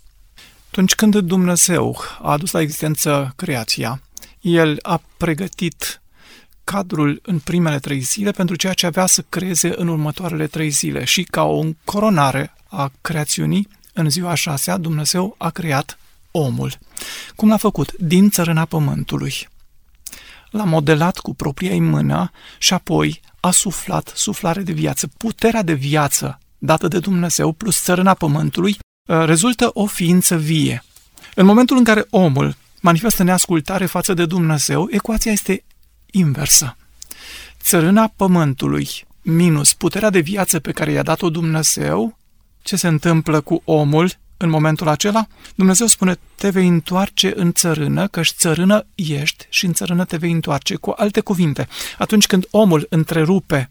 [0.74, 4.02] Atunci când Dumnezeu a adus la existență creația,
[4.42, 6.02] El a pregătit
[6.64, 11.04] cadrul în primele trei zile pentru ceea ce avea să creeze în următoarele trei zile
[11.04, 15.98] și ca o coronare a creațiunii, în ziua a șasea, Dumnezeu a creat
[16.32, 16.78] omul.
[17.36, 17.92] Cum l-a făcut?
[17.98, 19.34] Din țărâna pământului.
[20.50, 25.08] L-a modelat cu propria ei mână și apoi a suflat suflare de viață.
[25.18, 30.84] Puterea de viață dată de Dumnezeu plus țărâna pământului, uh, rezultă o ființă vie.
[31.36, 35.64] În momentul în care omul manifestă neascultare față de Dumnezeu, ecuația este
[36.12, 36.78] inversă.
[37.62, 38.90] Țărâna pământului
[39.22, 42.18] minus puterea de viață pe care i-a dat-o Dumnezeu,
[42.62, 45.28] ce se întâmplă cu omul în momentul acela?
[45.56, 50.32] Dumnezeu spune, te vei întoarce în țărână, căci țărână ești și în țărână te vei
[50.32, 50.76] întoarce.
[50.76, 53.70] Cu alte cuvinte, atunci când omul întrerupe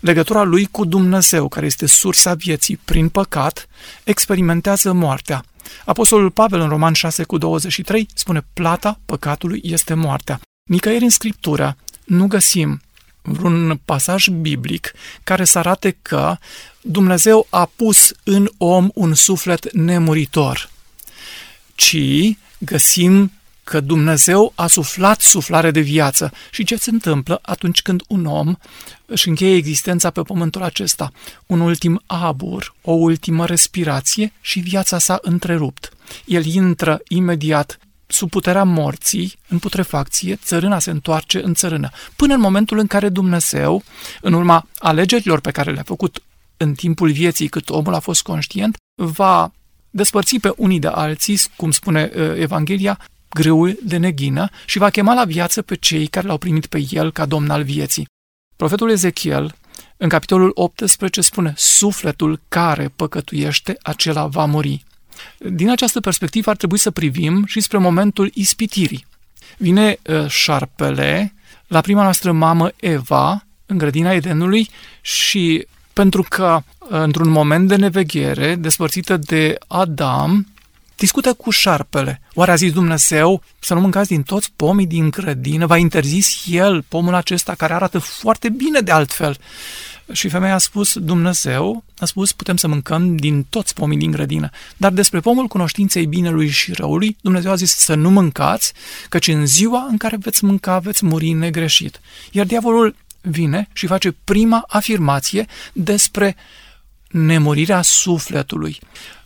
[0.00, 3.68] legătura lui cu Dumnezeu, care este sursa vieții prin păcat,
[4.04, 5.44] experimentează moartea.
[5.84, 10.40] Apostolul Pavel în Roman 6 cu 23 spune plata păcatului este moartea.
[10.62, 12.80] Nicăieri în Scriptură nu găsim
[13.22, 14.92] vreun pasaj biblic
[15.24, 16.36] care să arate că
[16.80, 20.70] Dumnezeu a pus în om un suflet nemuritor,
[21.74, 21.96] ci
[22.58, 23.32] găsim
[23.70, 26.32] că Dumnezeu a suflat suflare de viață.
[26.50, 28.54] Și ce se întâmplă atunci când un om
[29.06, 31.12] își încheie existența pe pământul acesta?
[31.46, 35.88] Un ultim abur, o ultimă respirație și viața s-a întrerupt.
[36.24, 41.90] El intră imediat sub puterea morții, în putrefacție, țărâna se întoarce în țărână.
[42.16, 43.82] Până în momentul în care Dumnezeu,
[44.20, 46.22] în urma alegerilor pe care le-a făcut
[46.56, 49.52] în timpul vieții cât omul a fost conștient, va
[49.90, 52.98] despărți pe unii de alții, cum spune uh, Evanghelia,
[53.30, 57.12] grâul de neghină și va chema la viață pe cei care l-au primit pe el
[57.12, 58.08] ca domn al vieții.
[58.56, 59.54] Profetul Ezechiel,
[59.96, 64.84] în capitolul 18, spune, sufletul care păcătuiește, acela va muri.
[65.38, 69.06] Din această perspectivă ar trebui să privim și spre momentul ispitirii.
[69.56, 71.34] Vine uh, șarpele
[71.66, 74.68] la prima noastră mamă Eva în grădina Edenului
[75.00, 80.46] și pentru că uh, într-un moment de neveghere, despărțită de Adam,
[81.00, 82.20] discută cu șarpele.
[82.34, 85.66] Oare a zis Dumnezeu să nu mâncați din toți pomii din grădină?
[85.66, 89.36] Va interzis el pomul acesta care arată foarte bine de altfel?
[90.12, 94.50] Și femeia a spus, Dumnezeu a spus, putem să mâncăm din toți pomii din grădină.
[94.76, 98.72] Dar despre pomul cunoștinței binelui și răului, Dumnezeu a zis să nu mâncați,
[99.08, 102.00] căci în ziua în care veți mânca, veți muri negreșit.
[102.30, 106.36] Iar diavolul vine și face prima afirmație despre
[107.10, 108.78] nemurirea sufletului.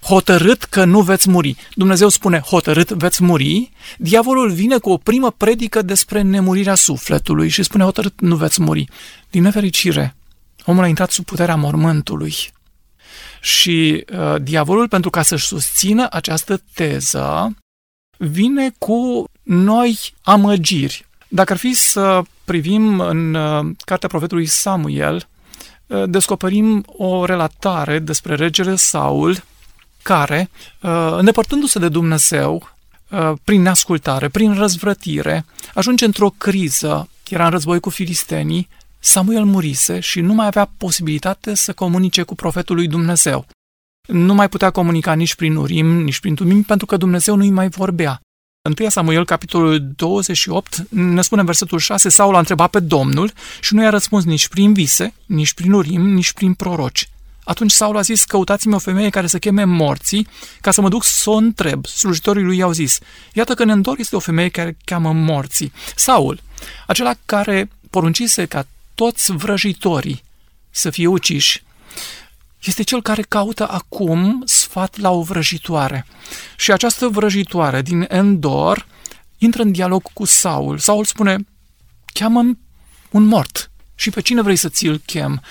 [0.03, 1.57] Hotărât că nu veți muri.
[1.75, 7.63] Dumnezeu spune hotărât veți muri, diavolul vine cu o primă predică despre nemurirea sufletului și
[7.63, 8.89] spune hotărât nu veți muri.
[9.31, 10.15] Din nefericire,
[10.65, 12.35] omul a intrat sub puterea mormântului.
[13.41, 17.57] Și uh, diavolul, pentru ca să-și susțină această teză,
[18.17, 21.07] vine cu noi amăgiri.
[21.29, 25.23] Dacă ar fi să privim în uh, cartea profetului Samuel, uh,
[26.07, 29.43] descoperim o relatare despre regele Saul,
[30.05, 32.69] care, uh, îndepărtându-se de Dumnezeu,
[33.11, 38.69] uh, prin neascultare, prin răzvrătire, ajunge într-o criză, era în război cu filistenii,
[38.99, 43.47] Samuel murise și nu mai avea posibilitate să comunice cu profetul lui Dumnezeu.
[44.07, 47.69] Nu mai putea comunica nici prin urim, nici prin tumim, pentru că Dumnezeu nu-i mai
[47.69, 48.21] vorbea.
[48.79, 53.75] 1 Samuel, capitolul 28, ne spune în versetul 6, Saul a întrebat pe Domnul și
[53.75, 57.09] nu i-a răspuns nici prin vise, nici prin urim, nici prin proroci.
[57.45, 60.29] Atunci Saul a zis, căutați-mi o femeie care să cheme morții,
[60.61, 61.87] ca să mă duc să o întreb.
[61.87, 62.99] Slujitorii lui i-au zis,
[63.33, 65.73] iată că Nendor este o femeie care cheamă morții.
[65.97, 66.41] Saul,
[66.87, 70.23] acela care poruncise ca toți vrăjitorii
[70.71, 71.63] să fie uciși,
[72.67, 76.07] este cel care caută acum sfat la o vrăjitoare.
[76.57, 78.87] Și această vrăjitoare din Endor
[79.39, 80.79] intră în dialog cu Saul.
[80.79, 81.47] Saul spune,
[82.13, 82.57] cheamă
[83.11, 83.71] un mort.
[83.95, 85.43] Și pe cine vrei să ți-l chem?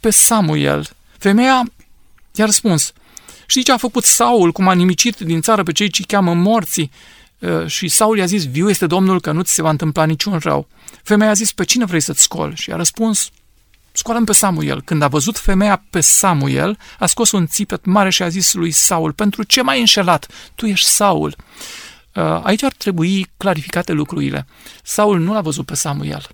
[0.00, 0.88] Pe Samuel.
[1.18, 1.62] Femeia
[2.34, 2.92] i-a răspuns,
[3.46, 6.90] știi ce a făcut Saul, cum a nimicit din țară pe cei ce cheamă morții?
[7.38, 10.38] Uh, și Saul i-a zis, viu este Domnul că nu ți se va întâmpla niciun
[10.38, 10.68] rău.
[11.02, 12.54] Femeia a zis, pe cine vrei să-ți scol?
[12.54, 13.30] Și a răspuns,
[13.98, 14.82] scoalăm pe Samuel.
[14.82, 18.70] Când a văzut femeia pe Samuel, a scos un țipet mare și a zis lui
[18.70, 20.26] Saul, pentru ce m-ai înșelat?
[20.54, 21.36] Tu ești Saul.
[22.14, 24.46] Uh, aici ar trebui clarificate lucrurile.
[24.82, 26.26] Saul nu l-a văzut pe Samuel.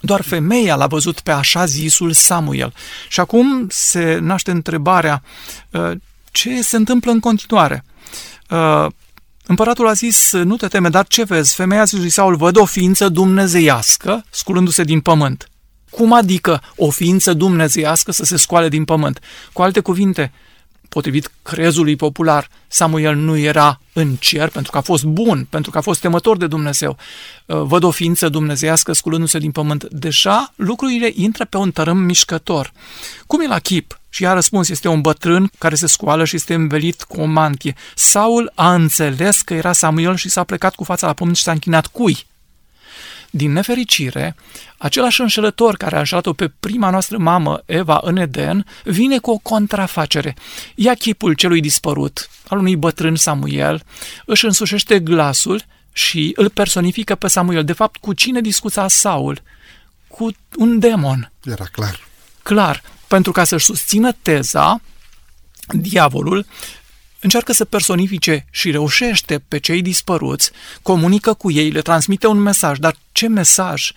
[0.00, 2.74] Doar femeia l-a văzut pe așa zisul Samuel.
[3.08, 5.22] Și acum se naște întrebarea,
[5.70, 5.90] uh,
[6.30, 7.84] ce se întâmplă în continuare?
[9.46, 11.54] Împăratul a zis, nu te teme, dar ce vezi?
[11.54, 15.48] Femeia zis lui Saul, văd o ființă dumnezeiască sculându-se din pământ.
[15.96, 19.20] Cum adică o ființă dumnezeiască să se scoale din pământ?
[19.52, 20.32] Cu alte cuvinte,
[20.88, 25.78] potrivit crezului popular, Samuel nu era în cer pentru că a fost bun, pentru că
[25.78, 26.96] a fost temător de Dumnezeu.
[27.46, 29.84] Uh, văd o ființă dumnezeiască sculându-se din pământ.
[29.84, 32.72] Deja lucrurile intră pe un tărâm mișcător.
[33.26, 34.00] Cum e la chip?
[34.08, 37.24] Și ea a răspuns, este un bătrân care se scoală și este învelit cu o
[37.24, 37.74] mantie.
[37.94, 41.52] Saul a înțeles că era Samuel și s-a plecat cu fața la pământ și s-a
[41.52, 42.26] închinat cui?
[43.36, 44.36] Din nefericire,
[44.76, 49.38] același înșelător care a înșelat-o pe prima noastră mamă, Eva, în Eden, vine cu o
[49.38, 50.34] contrafacere.
[50.74, 53.82] Ia chipul celui dispărut, al unui bătrân Samuel,
[54.24, 55.62] își însușește glasul
[55.92, 57.64] și îl personifică pe Samuel.
[57.64, 59.42] De fapt, cu cine discuța Saul?
[60.08, 61.32] Cu un demon.
[61.44, 62.08] Era clar.
[62.42, 64.80] Clar, pentru ca să-și susțină teza,
[65.68, 66.46] diavolul
[67.26, 70.50] încearcă să personifice și reușește pe cei dispăruți,
[70.82, 72.78] comunică cu ei, le transmite un mesaj.
[72.78, 73.92] Dar ce mesaj?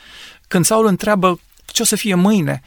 [0.47, 2.61] Când Saul întreabă ce o să fie mâine,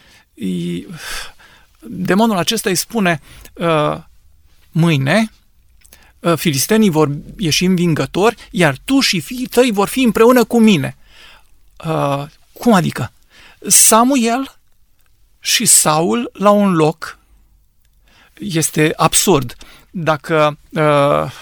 [1.80, 3.20] demonul acesta îi spune
[3.52, 3.96] uh,
[4.70, 5.30] mâine
[6.18, 10.96] uh, filistenii vor ieși învingători, iar tu și fiii tăi vor fi împreună cu mine.
[11.86, 13.12] Uh, cum adică?
[13.66, 14.58] Samuel
[15.40, 17.18] și Saul la un loc
[18.38, 19.56] este absurd.
[19.94, 21.32] Dacă uh,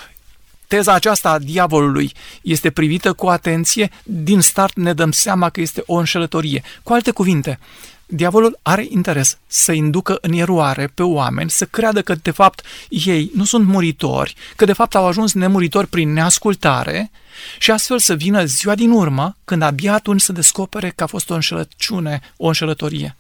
[0.67, 5.83] teza aceasta a diavolului este privită cu atenție, din start ne dăm seama că este
[5.87, 6.63] o înșelătorie.
[6.83, 7.59] Cu alte cuvinte,
[8.07, 13.31] diavolul are interes să inducă în eroare pe oameni, să creadă că de fapt ei
[13.35, 17.11] nu sunt muritori, că de fapt au ajuns nemuritori prin neascultare
[17.59, 21.31] și astfel să vină ziua din urmă, când abia atunci să descopere că a fost
[21.31, 23.17] o înșelăciune, o înșelătorie.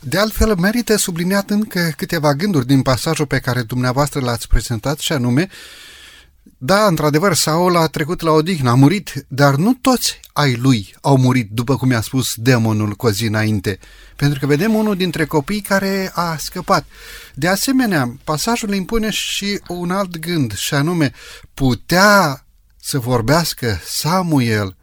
[0.00, 5.12] De altfel, merită subliniat încă câteva gânduri din pasajul pe care dumneavoastră l-ați prezentat și
[5.12, 5.48] anume,
[6.58, 11.16] da, într-adevăr, Saul a trecut la odihnă, a murit, dar nu toți ai lui au
[11.16, 13.78] murit, după cum i-a spus demonul cu o zi înainte,
[14.16, 16.86] pentru că vedem unul dintre copii care a scăpat.
[17.34, 21.12] De asemenea, pasajul impune și un alt gând, și anume,
[21.54, 22.46] putea
[22.80, 24.76] să vorbească Samuel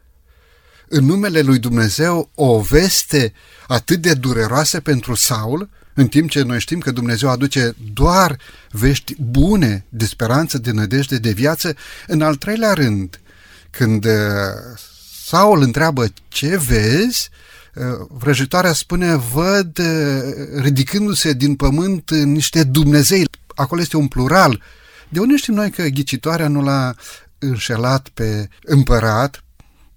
[0.88, 3.32] în numele lui Dumnezeu o veste
[3.66, 8.38] atât de dureroasă pentru Saul, în timp ce noi știm că Dumnezeu aduce doar
[8.70, 11.74] vești bune de speranță, de nădejde, de viață.
[12.06, 13.20] În al treilea rând,
[13.70, 14.12] când uh,
[15.24, 17.30] Saul întreabă ce vezi,
[17.74, 23.24] uh, vrăjitoarea spune, văd uh, ridicându-se din pământ niște Dumnezei.
[23.54, 24.62] Acolo este un plural.
[25.08, 26.94] De unde știm noi că ghicitoarea nu l-a
[27.38, 29.44] înșelat pe împărat,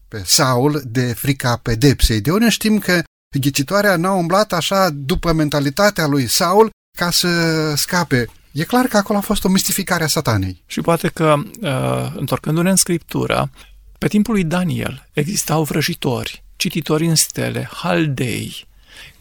[0.10, 2.22] pe Saul, de frica pedepsei?
[2.22, 3.02] De unde știm că
[3.40, 7.30] ghicitoarea n-a umblat așa după mentalitatea lui Saul ca să
[7.76, 8.26] scape.
[8.52, 10.64] E clar că acolo a fost o mistificare a satanei.
[10.66, 13.50] Și poate că, uh, întorcându-ne în Scriptură,
[13.98, 18.68] pe timpul lui Daniel existau vrăjitori, cititori în stele, haldei,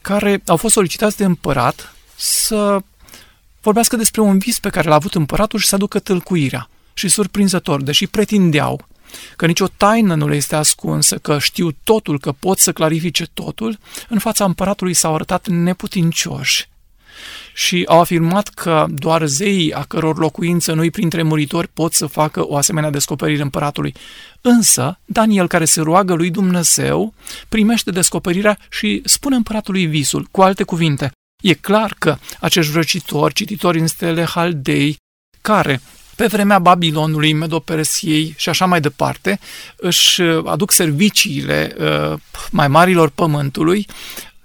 [0.02, 2.78] care au fost solicitați de împărat să
[3.60, 6.68] vorbească despre un vis pe care l-a avut împăratul și să aducă tâlcuirea.
[6.94, 8.86] Și surprinzător, deși pretindeau
[9.36, 13.78] că nicio taină nu le este ascunsă, că știu totul, că pot să clarifice totul,
[14.08, 16.68] în fața împăratului s-au arătat neputincioși
[17.54, 22.46] și au afirmat că doar zeii a căror locuință nu printre muritori pot să facă
[22.48, 23.94] o asemenea descoperire împăratului.
[24.40, 27.14] Însă, Daniel, care se roagă lui Dumnezeu,
[27.48, 30.28] primește descoperirea și spune împăratului visul.
[30.30, 34.96] Cu alte cuvinte, e clar că acești vrăcitori, cititori în stele Haldei,
[35.40, 35.80] care
[36.18, 39.38] pe vremea Babilonului, Medopersiei și așa mai departe,
[39.76, 42.18] își aduc serviciile uh,
[42.50, 43.86] mai marilor pământului,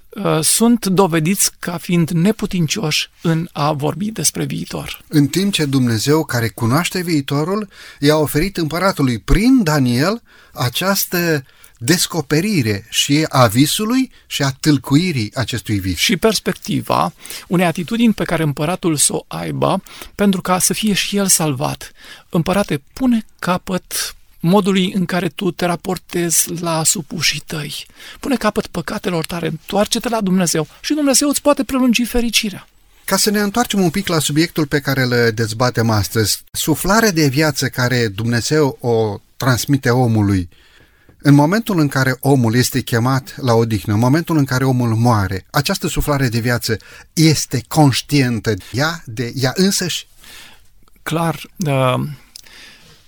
[0.09, 5.01] uh, sunt dovediți ca fiind neputincioși în a vorbi despre viitor.
[5.07, 7.69] În timp ce Dumnezeu, care cunoaște viitorul,
[7.99, 10.21] i-a oferit împăratului prin Daniel
[10.53, 11.43] această
[11.83, 15.97] descoperire și a visului și a tâlcuirii acestui vis.
[15.97, 17.13] Și perspectiva
[17.47, 19.83] unei atitudini pe care împăratul să o aibă
[20.15, 21.91] pentru ca să fie și el salvat.
[22.29, 27.85] Împărate, pune capăt modului în care tu te raportezi la supușii tăi.
[28.19, 32.67] Pune capăt păcatelor tale, întoarce-te la Dumnezeu și Dumnezeu îți poate prelungi fericirea.
[33.05, 37.27] Ca să ne întoarcem un pic la subiectul pe care îl dezbatem astăzi, suflarea de
[37.27, 40.49] viață care Dumnezeu o transmite omului,
[41.25, 45.45] în momentul în care omul este chemat la odihnă, în momentul în care omul moare,
[45.51, 46.77] această suflare de viață
[47.13, 50.07] este conștientă ea de ea însăși?
[51.03, 51.93] Clar, uh,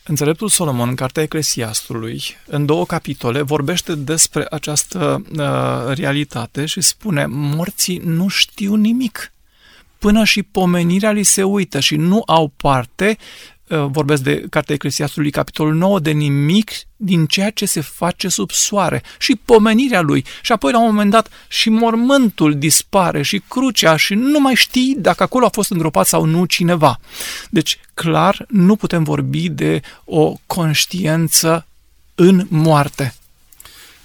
[0.07, 7.25] Înțeleptul Solomon, în Cartea Eclesiastului, în două capitole, vorbește despre această uh, realitate și spune
[7.25, 9.33] morții nu știu nimic
[9.97, 15.31] până și pomenirea li se uită și nu au parte Uh, vorbesc de Cartea Eclesiastului,
[15.31, 20.25] capitolul 9, de nimic din ceea ce se face sub soare și pomenirea lui.
[20.41, 24.95] Și apoi, la un moment dat, și mormântul dispare și crucea și nu mai știi
[24.97, 26.99] dacă acolo a fost îngropat sau nu cineva.
[27.49, 31.65] Deci, clar, nu putem vorbi de o conștiință
[32.15, 33.13] în moarte.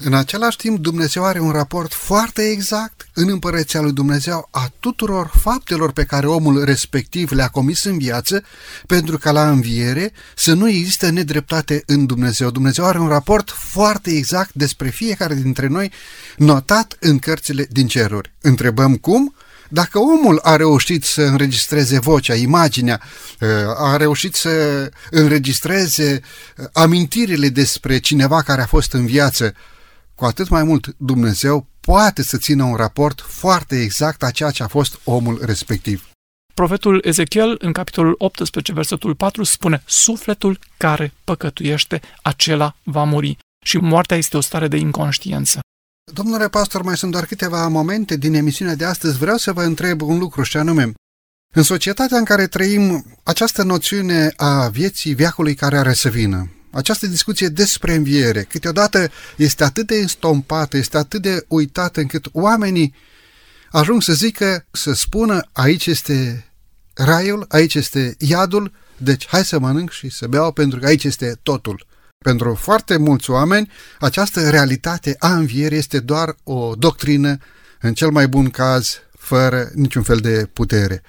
[0.03, 5.31] În același timp, Dumnezeu are un raport foarte exact în împărăția lui Dumnezeu a tuturor
[5.41, 8.43] faptelor pe care omul respectiv le-a comis în viață,
[8.87, 12.51] pentru ca la înviere să nu există nedreptate în Dumnezeu.
[12.51, 15.93] Dumnezeu are un raport foarte exact despre fiecare dintre noi,
[16.37, 18.33] notat în cărțile din ceruri.
[18.41, 19.35] Întrebăm cum?
[19.69, 23.01] Dacă omul a reușit să înregistreze vocea, imaginea,
[23.41, 24.51] uh, a reușit să
[25.11, 26.21] înregistreze
[26.57, 29.55] uh, amintirile despre cineva care a fost în viață,
[30.21, 34.63] cu atât mai mult Dumnezeu poate să țină un raport foarte exact a ceea ce
[34.63, 36.11] a fost omul respectiv.
[36.55, 43.39] Profetul Ezechiel, în capitolul 18, versetul 4, spune Sufletul care păcătuiește, acela va muri.
[43.65, 45.61] Și moartea este o stare de inconștiență.
[46.13, 49.19] Domnule pastor, mai sunt doar câteva momente din emisiunea de astăzi.
[49.19, 50.93] Vreau să vă întreb un lucru și anume,
[51.55, 57.07] în societatea în care trăim, această noțiune a vieții viacului care are să vină, această
[57.07, 62.95] discuție despre înviere, câteodată este atât de înstompată, este atât de uitată încât oamenii
[63.71, 66.45] ajung să zică, să spună, aici este
[66.95, 71.39] raiul, aici este iadul, deci hai să mănânc și să beau pentru că aici este
[71.43, 71.87] totul.
[72.25, 77.37] Pentru foarte mulți oameni, această realitate a învierii este doar o doctrină,
[77.81, 81.03] în cel mai bun caz, fără niciun fel de putere.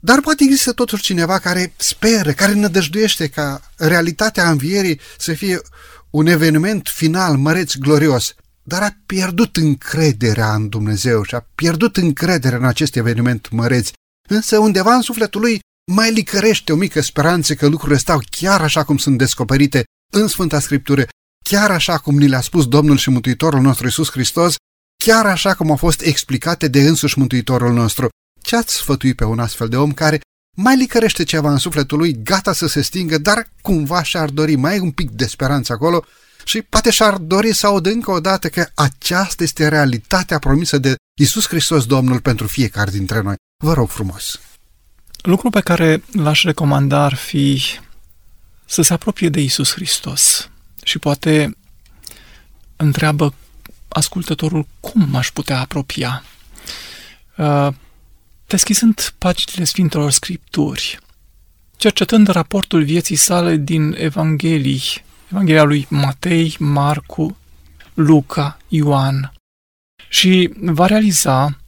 [0.00, 5.60] Dar poate există totuși cineva care speră, care nădăjduiește ca realitatea învierii să fie
[6.10, 12.58] un eveniment final, măreț, glorios, dar a pierdut încrederea în Dumnezeu și a pierdut încrederea
[12.58, 13.90] în acest eveniment măreț.
[14.28, 15.60] Însă undeva în sufletul lui
[15.92, 20.60] mai licărește o mică speranță că lucrurile stau chiar așa cum sunt descoperite în Sfânta
[20.60, 21.06] Scriptură,
[21.44, 24.54] chiar așa cum ni le-a spus Domnul și Mântuitorul nostru Isus Hristos,
[25.04, 28.08] chiar așa cum au fost explicate de însuși Mântuitorul nostru.
[28.40, 30.20] Ce ați sfătui pe un astfel de om care
[30.56, 34.78] mai licărește ceva în sufletul lui, gata să se stingă, dar cumva și-ar dori mai
[34.78, 36.04] un pic de speranță acolo
[36.44, 40.94] și poate și-ar dori să audă încă o dată că aceasta este realitatea promisă de
[41.20, 43.34] Isus Hristos Domnul pentru fiecare dintre noi.
[43.64, 44.40] Vă rog frumos!
[45.22, 47.62] Lucru pe care l-aș recomanda ar fi
[48.64, 50.50] să se apropie de Isus Hristos
[50.82, 51.56] și poate
[52.76, 53.34] întreabă
[53.88, 56.24] ascultătorul cum m-aș putea apropia.
[58.48, 60.98] Uh, deschizând paginile Sfintelor Scripturi,
[61.76, 64.82] cercetând raportul vieții sale din Evanghelii,
[65.30, 67.36] Evanghelia lui Matei, Marcu,
[67.94, 69.32] Luca, Ioan,
[70.08, 71.58] și va realiza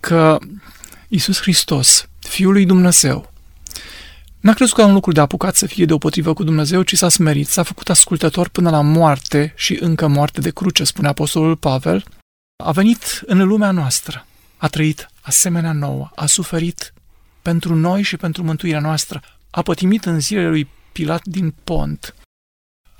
[0.00, 0.38] că
[1.08, 3.30] Isus Hristos, Fiul lui Dumnezeu,
[4.40, 7.48] N-a crezut că un lucru de apucat să fie deopotrivă cu Dumnezeu, ci s-a smerit,
[7.48, 12.04] s-a făcut ascultător până la moarte și încă moarte de cruce, spune Apostolul Pavel.
[12.64, 14.26] A venit în lumea noastră,
[14.56, 16.92] a trăit asemenea nouă, a suferit
[17.42, 22.14] pentru noi și pentru mântuirea noastră, a pătimit în zilele lui Pilat din Pont,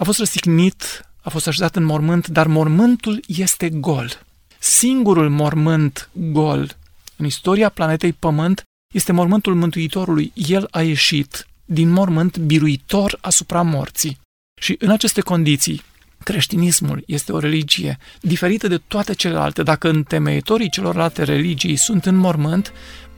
[0.03, 4.27] a fost răstignit, a fost așezat în mormânt, dar mormântul este gol.
[4.59, 6.77] Singurul mormânt gol
[7.16, 8.62] în istoria planetei Pământ
[8.95, 10.33] este mormântul Mântuitorului.
[10.35, 14.18] El a ieșit din mormânt biruitor asupra morții.
[14.61, 15.83] Și în aceste condiții,
[16.23, 19.62] creștinismul este o religie diferită de toate celelalte.
[19.62, 22.73] Dacă întemeitorii celorlalte religii sunt în mormânt,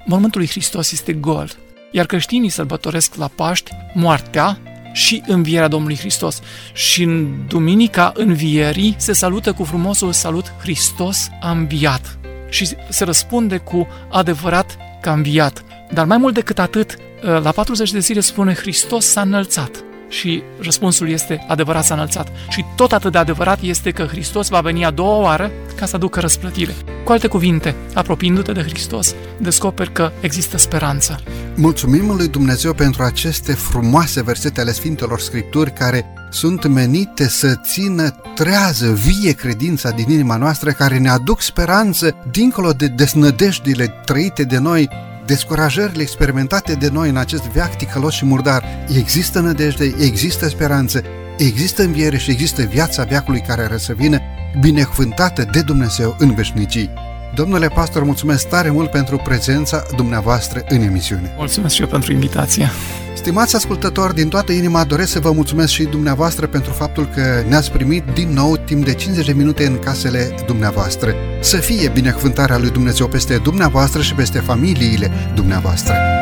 [0.04, 1.50] mormântul lui Hristos este gol.
[1.92, 4.58] Iar creștinii sărbătoresc la Paști moartea
[4.92, 6.40] și învierea Domnului Hristos.
[6.72, 12.18] Și în Duminica Învierii se salută cu frumosul salut Hristos a înviat.
[12.48, 15.64] Și se răspunde cu adevărat că a înviat.
[15.92, 16.96] Dar mai mult decât atât,
[17.42, 19.84] la 40 de zile spune Hristos s-a înălțat.
[20.18, 22.28] Și răspunsul este adevărat s-a înălțat.
[22.48, 25.96] Și tot atât de adevărat este că Hristos va veni a doua oară ca să
[25.96, 26.74] aducă răsplătire.
[27.04, 31.20] Cu alte cuvinte, apropiindu-te de Hristos, descoperi că există speranță.
[31.54, 38.10] Mulțumim lui Dumnezeu pentru aceste frumoase versete ale Sfintelor Scripturi care sunt menite să țină
[38.34, 44.58] trează, vie credința din inima noastră, care ne aduc speranță dincolo de desnădejdile trăite de
[44.58, 44.88] noi
[45.26, 48.64] descurajările experimentate de noi în acest veac ticălos și murdar,
[48.96, 51.02] există nădejde, există speranță,
[51.38, 54.18] există înviere și există viața veacului care are să vină,
[54.60, 57.03] binecuvântată de Dumnezeu în veșnicii.
[57.34, 61.34] Domnule pastor, mulțumesc tare mult pentru prezența dumneavoastră în emisiune.
[61.36, 62.70] Mulțumesc și eu pentru invitație.
[63.14, 67.70] Stimați ascultători, din toată inima doresc să vă mulțumesc și dumneavoastră pentru faptul că ne-ați
[67.70, 71.14] primit din nou timp de 50 de minute în casele dumneavoastră.
[71.40, 76.13] Să fie binecuvântarea lui Dumnezeu peste dumneavoastră și peste familiile dumneavoastră.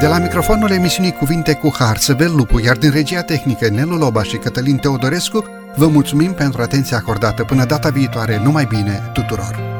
[0.00, 4.22] De la microfonul emisiunii Cuvinte cu Har, Săbel Lupu, iar din regia tehnică Nelu Loba
[4.22, 5.44] și Cătălin Teodorescu,
[5.76, 7.44] vă mulțumim pentru atenția acordată.
[7.44, 9.75] Până data viitoare, numai bine tuturor!